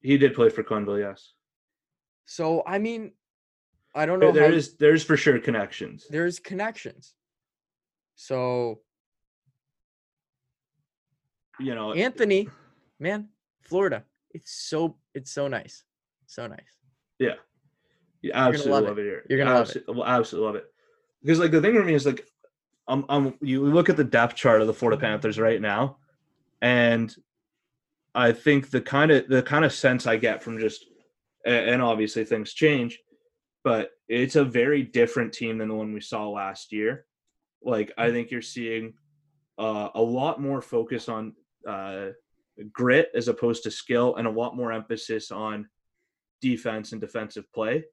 [0.00, 1.32] He did play for Quenneville, yes.
[2.24, 3.12] so I mean,
[3.94, 4.32] I don't know.
[4.32, 6.06] There, there how, is there's for sure connections.
[6.08, 7.14] there's connections.
[8.14, 8.80] So
[11.60, 12.48] You know, Anthony,
[12.98, 13.28] man,
[13.62, 15.84] Florida, it's so it's so nice,
[16.26, 16.58] so nice.
[17.18, 17.34] yeah,
[18.22, 19.02] you absolutely love love, it.
[19.02, 19.26] here.
[19.28, 19.84] You're gonna love it.
[20.06, 20.64] Absolutely love it.
[21.22, 22.26] Because like the thing for me is like,
[22.88, 25.98] um, um, you look at the depth chart of the Florida Panthers right now,
[26.62, 27.14] and
[28.14, 30.86] I think the kind of the kind of sense I get from just
[31.44, 32.98] and obviously things change,
[33.64, 37.06] but it's a very different team than the one we saw last year.
[37.62, 38.94] Like I think you're seeing
[39.58, 41.34] uh, a lot more focus on
[41.66, 42.08] uh,
[42.72, 45.68] grit as opposed to skill, and a lot more emphasis on
[46.40, 47.84] defense and defensive play.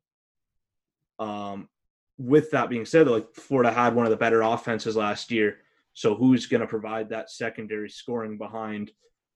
[1.19, 1.69] Um,
[2.17, 5.59] with that being said, like Florida had one of the better offenses last year.
[5.93, 8.91] So who's going to provide that secondary scoring behind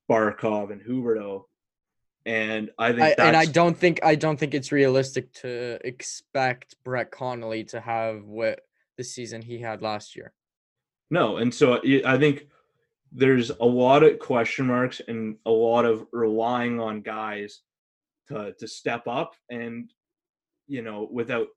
[0.09, 1.43] Barkov and Huberdeau?
[2.25, 6.75] And I think I, and I don't think I don't think it's realistic to expect
[6.83, 8.61] Brett Connolly to have what
[8.97, 10.33] the season he had last year.
[11.09, 12.47] No, and so I I think
[13.11, 17.61] there's a lot of question marks and a lot of relying on guys
[18.29, 19.91] to to step up, and
[20.67, 21.47] you know, without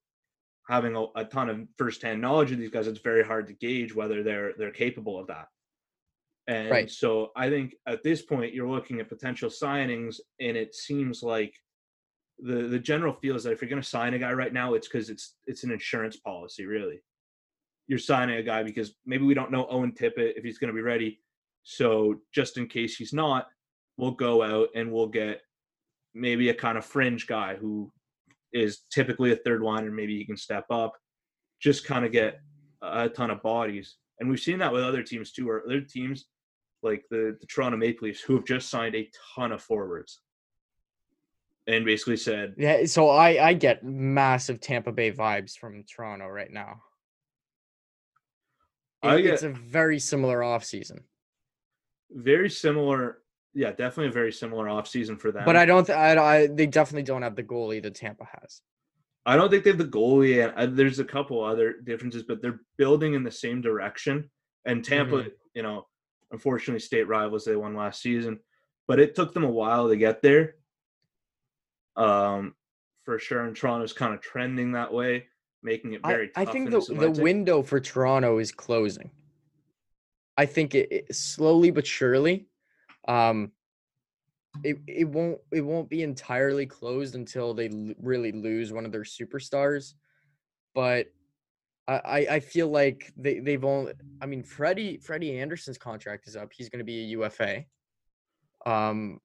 [0.69, 3.95] having a, a ton of firsthand knowledge of these guys, it's very hard to gauge
[3.95, 5.49] whether they're they're capable of that.
[6.47, 6.91] And Right.
[6.91, 11.55] so I think at this point you're looking at potential signings, and it seems like
[12.39, 14.75] the the general feel is that if you're going to sign a guy right now,
[14.75, 17.01] it's because it's it's an insurance policy, really
[17.87, 20.75] you're signing a guy because maybe we don't know Owen Tippett if he's going to
[20.75, 21.21] be ready.
[21.65, 23.49] So just in case he's not,
[23.97, 25.41] we'll go out and we'll get
[26.15, 27.91] maybe a kind of fringe guy who
[28.53, 29.91] is typically a third liner.
[29.91, 30.93] Maybe he can step up,
[31.61, 32.41] just kind of get
[32.83, 33.97] a ton of bodies.
[34.21, 36.27] And we've seen that with other teams too, or other teams
[36.83, 40.21] like the, the Toronto Maple Leafs who have just signed a ton of forwards
[41.67, 46.27] and basically said, Yeah, eh, so I I get massive Tampa Bay vibes from Toronto
[46.29, 46.83] right now.
[49.03, 51.03] I It- it's a very similar offseason.
[52.15, 53.19] Very similar.
[53.53, 55.45] Yeah, definitely a very similar offseason for them.
[55.45, 58.61] But I don't th- I, I they definitely don't have the goalie that Tampa has.
[59.27, 62.61] I don't think they have the goalie, and there's a couple other differences, but they're
[62.77, 64.29] building in the same direction.
[64.65, 65.29] And Tampa, Mm-hmm.
[65.55, 65.87] you know,
[66.33, 68.41] unfortunately, state rivals they won last season,
[68.89, 70.57] but it took them a while to get there.
[71.97, 72.55] Um,
[73.05, 75.27] for sure, and Toronto's kind of trending that way,
[75.63, 76.31] making it very.
[76.35, 79.11] I tough think in the the window for Toronto is closing.
[80.37, 82.47] I think it, it slowly but surely.
[83.07, 83.53] Um,
[84.63, 88.93] it it won't it won't be entirely closed until they l- really lose one of
[88.93, 89.95] their superstars,
[90.75, 91.09] but
[91.87, 96.53] I I, feel like they they've only I mean Freddie Freddie Andersen's contract is up.
[96.53, 97.65] He's going to be a UFA.
[98.65, 99.21] Um,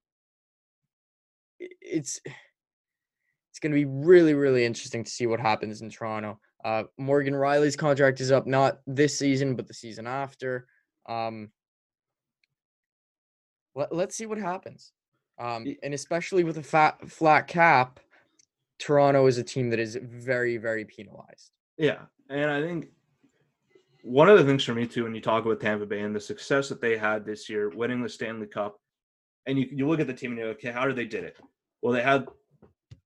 [1.59, 6.39] it's it's going to be really really interesting to see what happens in Toronto.
[6.65, 10.67] Uh, Morgan Rielly's contract is up not this season but the season after.
[11.09, 11.49] Um,
[13.75, 14.93] let, let's see what happens.
[15.39, 17.99] Um, and especially with a fat flat cap,
[18.77, 21.51] Toronto is a team that is very very penalized.
[21.77, 22.89] Yeah, and I think
[24.03, 26.19] one of the things for me too, when you talk about Tampa Bay and the
[26.19, 28.79] success that they had this year, winning the Stanley Cup,
[29.45, 31.23] and you you look at the team and you're like, okay, how did they did
[31.23, 31.37] it?
[31.81, 32.27] Well, they had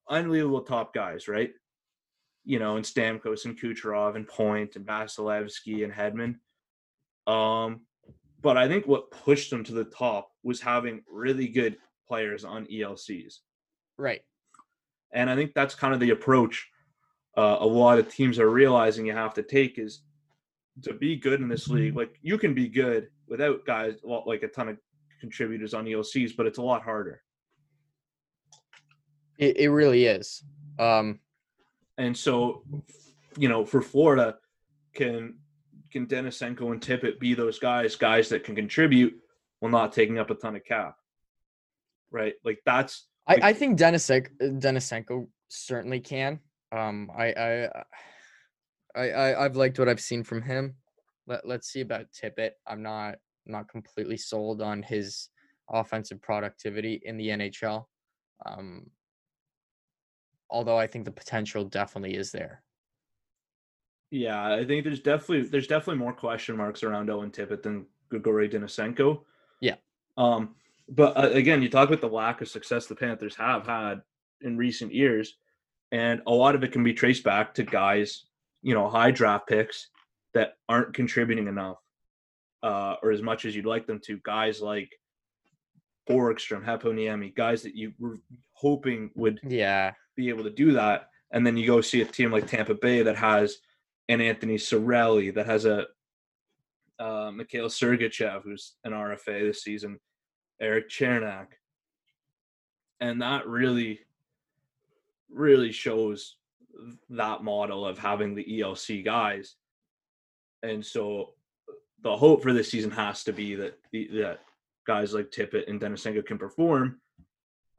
[0.10, 1.52] unbelievable top guys, right?
[2.46, 6.36] You know, and Stamkos and Kucherov and Point and Vasilevskiy and Hedman.
[7.32, 7.82] Um,
[8.44, 11.78] but I think what pushed them to the top was having really good
[12.08, 13.40] players on ELCs.
[13.98, 14.22] Right.
[15.14, 16.70] And I think that's kind of the approach
[17.36, 20.02] uh, a lot of teams are realizing you have to take is
[20.84, 21.96] to be good in this league.
[21.96, 24.78] Like you can be good without guys like a ton of
[25.20, 27.22] contributors on ELCs, but it's a lot harder.
[29.40, 30.44] It, it really is.
[30.78, 31.20] Um,
[31.98, 32.64] And so,
[33.38, 34.36] you know, for Florida,
[34.94, 35.36] can
[35.94, 39.14] can Denisenko and Tippett be those guys, guys that can contribute
[39.60, 40.96] while not taking up a ton of cap?
[42.12, 42.34] Right?
[42.44, 46.40] Like that's I, Like- I think Denisek, Denisenko certainly can.
[46.72, 47.70] Um, I, I,
[48.96, 50.76] I, I, I've liked what I've seen from him.
[51.28, 52.52] Let, let's see about Tippett.
[52.68, 53.16] I'm not
[53.46, 55.30] not completely sold on his
[55.70, 57.86] offensive productivity in the NHL.
[58.46, 58.88] Um,
[60.50, 62.64] although I think the potential definitely is there.
[64.14, 68.48] Yeah, I think there's definitely there's definitely more question marks around Owen Tippett than Grigory
[68.48, 69.22] Denisenko.
[69.60, 69.76] Yeah.
[70.18, 70.54] Um,
[70.88, 74.04] but uh, again, you talk about the lack of success the Panthers have had
[74.42, 75.36] in recent years,
[75.92, 78.26] and a lot of it can be traced back to guys,
[78.62, 79.88] you know, high draft picks
[80.36, 81.78] that aren't contributing enough,
[82.62, 84.20] uh, or as much as you'd like them to.
[84.24, 84.92] Guys like
[86.08, 88.18] Borgstrom, Heponiemi, guys that you were
[88.52, 89.94] hoping would Yeah.
[90.16, 91.10] be able to do that.
[91.32, 93.58] And then you go see a team like Tampa Bay that has
[94.10, 95.88] an Anthony Cirelli, that has a
[97.00, 100.00] uh, Mikhail Sergachev, who's an RFA this season,
[100.62, 101.48] Erik Cernak.
[103.00, 104.00] And that really,
[105.30, 106.38] really shows
[107.10, 109.56] that model of having the ELC guys.
[110.62, 111.34] And so
[112.02, 114.40] the hope for this season has to be that that
[114.86, 117.00] guys like Tippett and Denisenko can perform.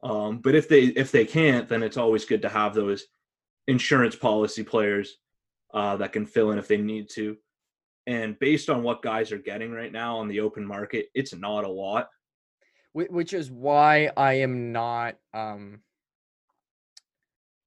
[0.03, 3.05] Um, but if they if they can't, then it's always good to have those
[3.67, 5.17] insurance policy players
[5.75, 7.37] uh, that can fill in if they need to.
[8.07, 11.65] And based on what guys are getting right now on the open market, it's not
[11.65, 12.09] a lot.
[12.93, 15.81] Which is why I am not um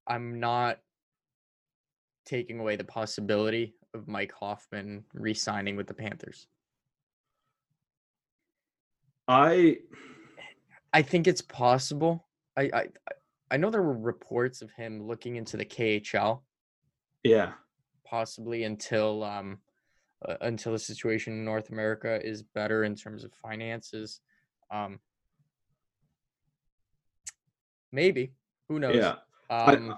[0.07, 0.79] I'm not
[2.25, 6.47] taking away the possibility of Mike Hoffman re-signing with the Panthers.
[9.27, 9.77] I
[10.91, 12.27] I think it's possible.
[12.57, 13.13] I I I-
[13.51, 16.41] I know there were reports of him looking into the KHL
[17.23, 17.53] yeah,
[18.09, 19.59] possibly until um
[20.27, 24.19] uh, until the situation in North America is better in terms of finances.
[24.71, 24.99] Um
[27.91, 28.33] maybe.
[28.67, 28.95] Who knows?
[28.95, 29.15] yeah.
[29.49, 29.97] I- Um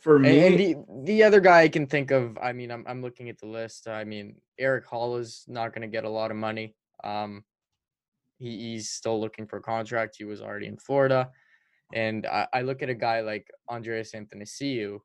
[0.00, 0.74] For me, and the
[1.04, 3.86] the other guy I can think of, I mean, I'm I'm looking at the list.
[3.86, 6.74] I mean, Erik Haula is not going to get a lot of money.
[7.04, 7.44] Um,
[8.38, 10.16] he, he's still looking for a contract.
[10.18, 11.30] He was already in Florida,
[11.94, 14.98] and I, I look at a guy like Andreas Athanasiou.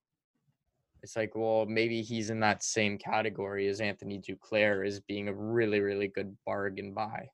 [1.03, 5.33] It's like, well, maybe he's in that same category as Anthony Duclair as being a
[5.33, 7.29] really, really good bargain buy.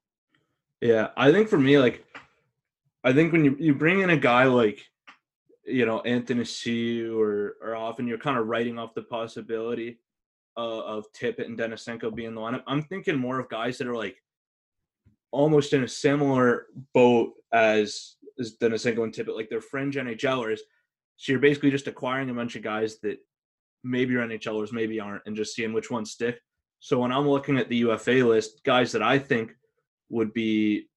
[0.82, 2.05] Yeah, I think for me, like,
[3.03, 4.80] I think when you, you bring in a guy like,
[5.65, 9.99] you know, Anthony C or or often you're kind of writing off the possibility
[10.55, 12.63] uh, of Tippett and Denisenko being the lineup.
[12.68, 14.15] I'm thinking more of guys that are like
[15.32, 20.59] almost in a similar boat as as Denisenko and Tippett, like they're fringe NHLers.
[21.18, 23.18] So you're basically just acquiring a bunch of guys that
[23.84, 26.40] maybe are NHLers, maybe aren't, and just seeing which ones stick.
[26.80, 29.52] So when I'm looking at the UFA list, guys that I think
[30.10, 30.88] would be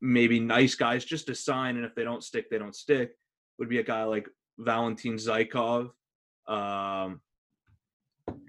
[0.00, 3.12] maybe nice guys just to sign, and if they don't stick, they don't stick.
[3.58, 4.28] Would be a guy like
[4.58, 5.90] Valentin Zykov,
[6.48, 7.20] um,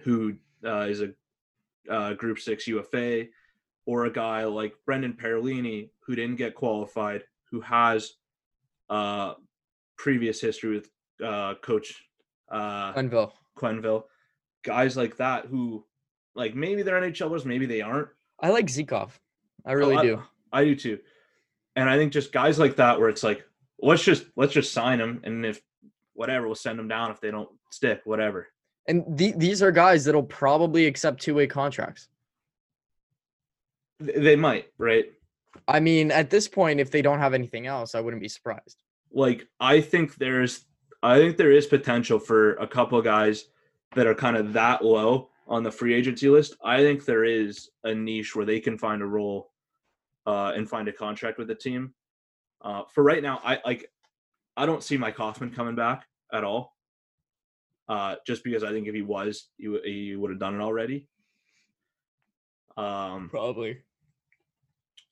[0.03, 1.11] who uh, is a
[1.89, 3.25] uh, Group Six UFA,
[3.85, 8.13] or a guy like Brendan Perlini, who didn't get qualified, who has
[8.89, 9.33] uh,
[9.97, 10.89] previous history with
[11.23, 12.03] uh, Coach
[12.51, 13.31] uh, Quenneville.
[13.57, 14.03] Quenneville.
[14.63, 15.85] Guys like that who,
[16.35, 18.07] like, maybe they're NHLers, maybe they aren't.
[18.39, 19.11] I like Zykov.
[19.65, 20.23] I really Oh, do.
[20.51, 20.99] I do too.
[21.75, 23.45] And I think just guys like that where it's like,
[23.79, 25.61] let's just let's just sign them, and if
[26.13, 28.47] whatever, we'll send them down if they don't stick, whatever.
[28.87, 32.09] And the, these are guys that'll probably accept two way contracts.
[34.03, 35.05] Th- They might, right?
[35.67, 38.83] I mean, at this point, if they don't have anything else, I wouldn't be surprised.
[39.13, 40.65] Like I think there's,
[41.03, 43.45] I think there is potential for a couple of guys
[43.95, 46.55] that are kind of that low on the free agency list.
[46.63, 49.51] I think there is a niche where they can find a role
[50.25, 51.93] uh, and find a contract with the team.
[52.61, 53.91] Uh, for right now, I like,
[54.55, 56.75] I don't see Mike Hoffman coming back at all.
[57.89, 60.61] Uh, just because I think if he was, he, w- he would have done it
[60.61, 61.07] already.
[62.77, 63.79] Um, Probably.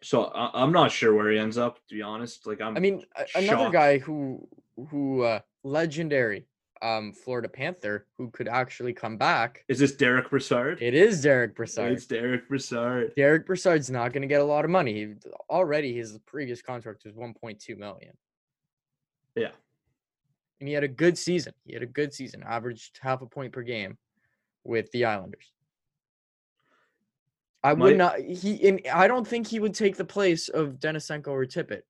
[0.02, 1.86] so I, I'm not sure where he ends up.
[1.90, 2.78] To be honest, like I'm.
[2.78, 4.48] I mean, a- another guy who
[4.90, 6.46] who uh, legendary
[6.82, 9.66] um Florida Panther who could actually come back.
[9.68, 10.82] is this Derek Brassard?
[10.82, 11.92] It is Derek Brassard.
[11.92, 13.14] It's Derek Brassard.
[13.16, 14.94] Derek Brassard's not going to get a lot of money.
[14.94, 15.14] He,
[15.50, 18.14] already, his previous contract was 1.2 million.
[19.36, 19.50] Yeah.
[20.60, 21.54] and he had a good season.
[21.66, 23.98] He had a good season, averaged half a point per game
[24.64, 25.52] with the Islanders.
[27.62, 28.20] I would not.
[28.20, 31.82] He and I don't think he would take the place of Denisenko or Tippett.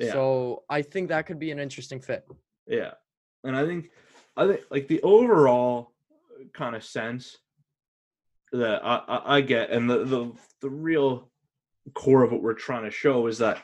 [0.00, 0.12] Yeah.
[0.12, 2.26] So I think that could be an interesting fit.
[2.66, 2.92] Yeah,
[3.44, 3.90] and I think,
[4.36, 5.92] I think like the overall
[6.54, 7.36] kind of sense
[8.52, 10.32] that I, I, I get, and the, the
[10.62, 11.30] the real
[11.94, 13.62] core of what we're trying to show is that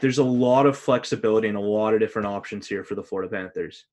[0.00, 3.30] there's a lot of flexibility and a lot of different options here for the Florida
[3.30, 3.86] Panthers,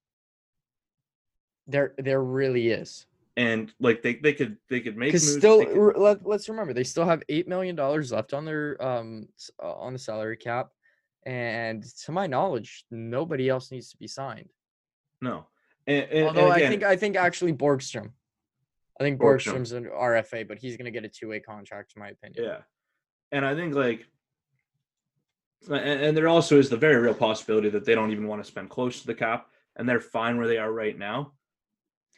[1.68, 3.06] There, there really is.
[3.38, 5.38] and like they, they could they could make moves.
[5.38, 9.28] still, could- let, let's remember they still have eight million dollars left on their um
[9.64, 10.72] uh, on the salary cap,
[11.26, 14.50] and to my knowledge, nobody else needs to be signed.
[15.22, 15.48] no,
[15.88, 18.12] and, and, and Although I think I think actually Borgstrom,
[19.00, 19.56] I think Borgstrom.
[19.56, 22.44] Borgstrom's an RFA, but he's gonna get a two way contract, in my opinion.
[22.44, 22.60] Yeah.
[23.32, 24.06] And I think like
[25.70, 28.70] and, there also is the very real possibility that they don't even want to spend
[28.70, 31.34] close to the cap and they're fine where they are right now.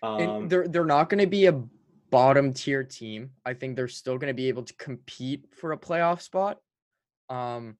[0.04, 1.64] Um, they're they're not going to be a
[2.10, 3.32] bottom tier team.
[3.46, 6.58] I think they're still going to be able to compete for a playoff spot.
[7.30, 7.78] Um,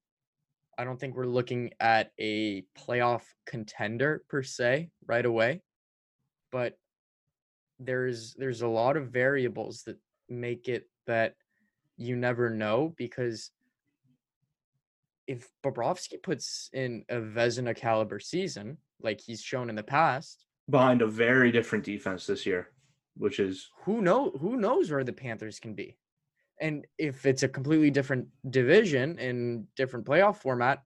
[0.78, 5.62] I don't think we're looking at a playoff contender per se right away,
[6.50, 6.78] but
[7.78, 9.98] there's there's a lot of variables that
[10.28, 11.34] make it that
[11.96, 13.50] you never know because
[15.26, 21.02] if Bobrovsky puts in a Vezina caliber season like he's shown in the past, behind
[21.02, 22.68] a very different defense this year,
[23.16, 25.96] which is who know who knows where the Panthers can be.
[26.62, 30.82] And if it's a completely different division and different playoff format,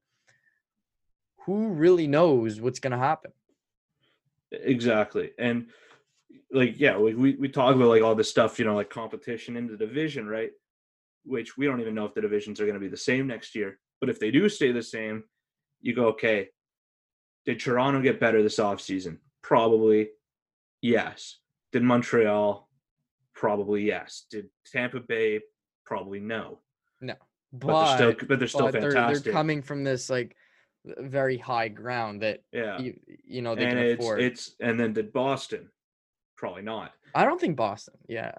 [1.45, 3.31] who really knows what's going to happen?
[4.51, 5.33] exactly.
[5.39, 5.67] And
[6.51, 9.67] like yeah, we, we talk about like all this stuff, you know, like competition in
[9.67, 10.51] the division, right?
[11.25, 13.55] Which we don't even know if the divisions are going to be the same next
[13.55, 13.79] year.
[14.01, 15.25] But if they do stay the same,
[15.81, 16.49] you go, okay,
[17.45, 19.19] did Toronto get better this offseason?
[19.43, 20.11] Probably
[20.81, 21.39] yes.
[21.73, 22.69] Did Montreal?
[23.35, 24.25] Probably yes.
[24.31, 25.41] Did Tampa Bay?
[25.87, 26.59] Probably no.
[27.01, 27.19] But,
[27.53, 29.25] But, they're still but they're still but they're, fantastic.
[29.25, 30.37] they're coming from this like
[30.85, 32.79] very high ground that yeah.
[32.79, 34.21] you, you know they and can it's afford.
[34.21, 35.71] it's and then did Boston?
[36.37, 36.93] Probably not.
[37.15, 37.95] I don't think Boston.
[38.09, 38.33] Yeah.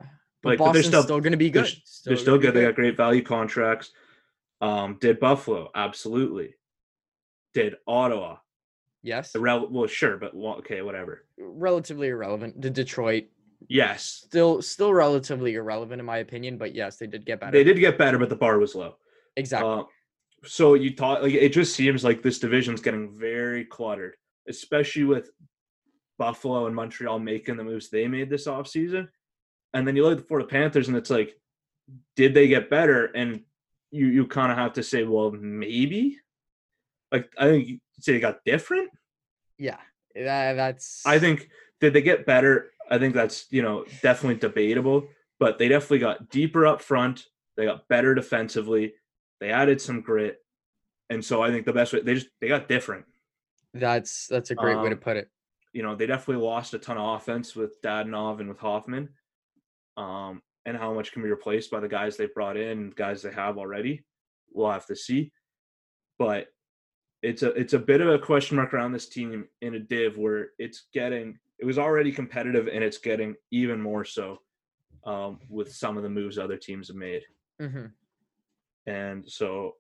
[0.43, 1.73] But Like, but they're Boston's still- still, going to be they're good.
[2.05, 2.53] They're still be good.
[2.53, 3.91] They got great value contracts.
[4.61, 5.71] Um, did Buffalo?
[5.73, 6.53] Absolutely.
[7.53, 8.37] Did Ottawa?
[9.01, 9.33] Yes.
[9.33, 11.25] Irrele- well, sure, but well, okay, whatever.
[11.39, 12.59] Relatively irrelevant.
[12.61, 13.25] Did Detroit
[13.67, 17.51] Yes, still still relatively irrelevant in my opinion, but yes, they did get better.
[17.51, 18.95] they did get better, but the bar was low.
[19.35, 19.69] exactly.
[19.69, 19.83] Uh,
[20.45, 24.15] so you thought like it just seems like this division's getting very cluttered,
[24.47, 25.31] especially with
[26.19, 29.07] Buffalo and Montreal making the moves they made this offseason.
[29.73, 31.35] And then you look at the Florida Panthers and it's like,
[32.15, 33.05] did they get better?
[33.05, 33.41] And
[33.91, 36.17] you you kind of have to say, well, maybe.
[37.11, 38.91] Like I think you say they got different.
[39.57, 39.77] yeah.
[40.15, 41.49] That, that's I think
[41.79, 42.71] did they get better?
[42.89, 45.07] I think that's you know definitely debatable,
[45.39, 47.25] but they definitely got deeper up front.
[47.55, 48.93] They got better defensively.
[49.39, 50.37] They added some grit,
[51.09, 53.05] and so I think the best way they just they got different.
[53.73, 55.29] that's that's a great way to Um, put it.
[55.73, 59.09] You know, they definitely lost a ton of offense with Dadonov and with Hoffman,
[59.97, 63.31] um, and how much can be replaced by the guys they brought in, guys they
[63.31, 64.03] have already.
[64.51, 65.31] We'll have to see,
[66.17, 66.47] but
[67.21, 70.17] it's a it's a bit of a question mark around this team in a div
[70.17, 74.39] where it's getting it was already competitive and it's getting even more so
[75.05, 77.23] um, with some of the moves other teams have made.
[77.59, 77.85] hmm
[78.85, 79.75] And so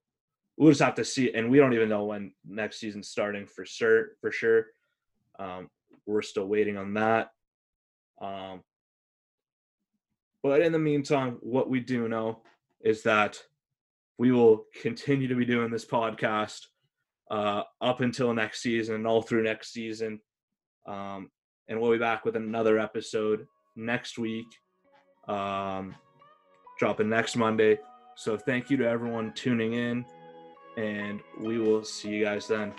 [0.57, 1.33] we'll just have to see.
[1.33, 4.09] And we don't even know when next season's starting for sure.
[4.21, 4.65] For sure,
[5.37, 5.69] um,
[6.05, 7.29] we're still waiting on that.
[8.19, 8.63] Um,
[10.41, 12.41] but in the meantime, what we do know
[12.83, 13.39] is that
[14.17, 16.65] we will continue to be doing this podcast
[17.29, 20.19] uh, up until next season and all through next season.
[20.85, 21.29] Um,
[21.67, 24.47] and we'll be back with another episode next week,
[25.27, 25.95] um,
[26.79, 27.77] dropping next Monday.
[28.15, 30.05] So thank you to everyone tuning in,
[30.77, 32.73] and we will see you guys then.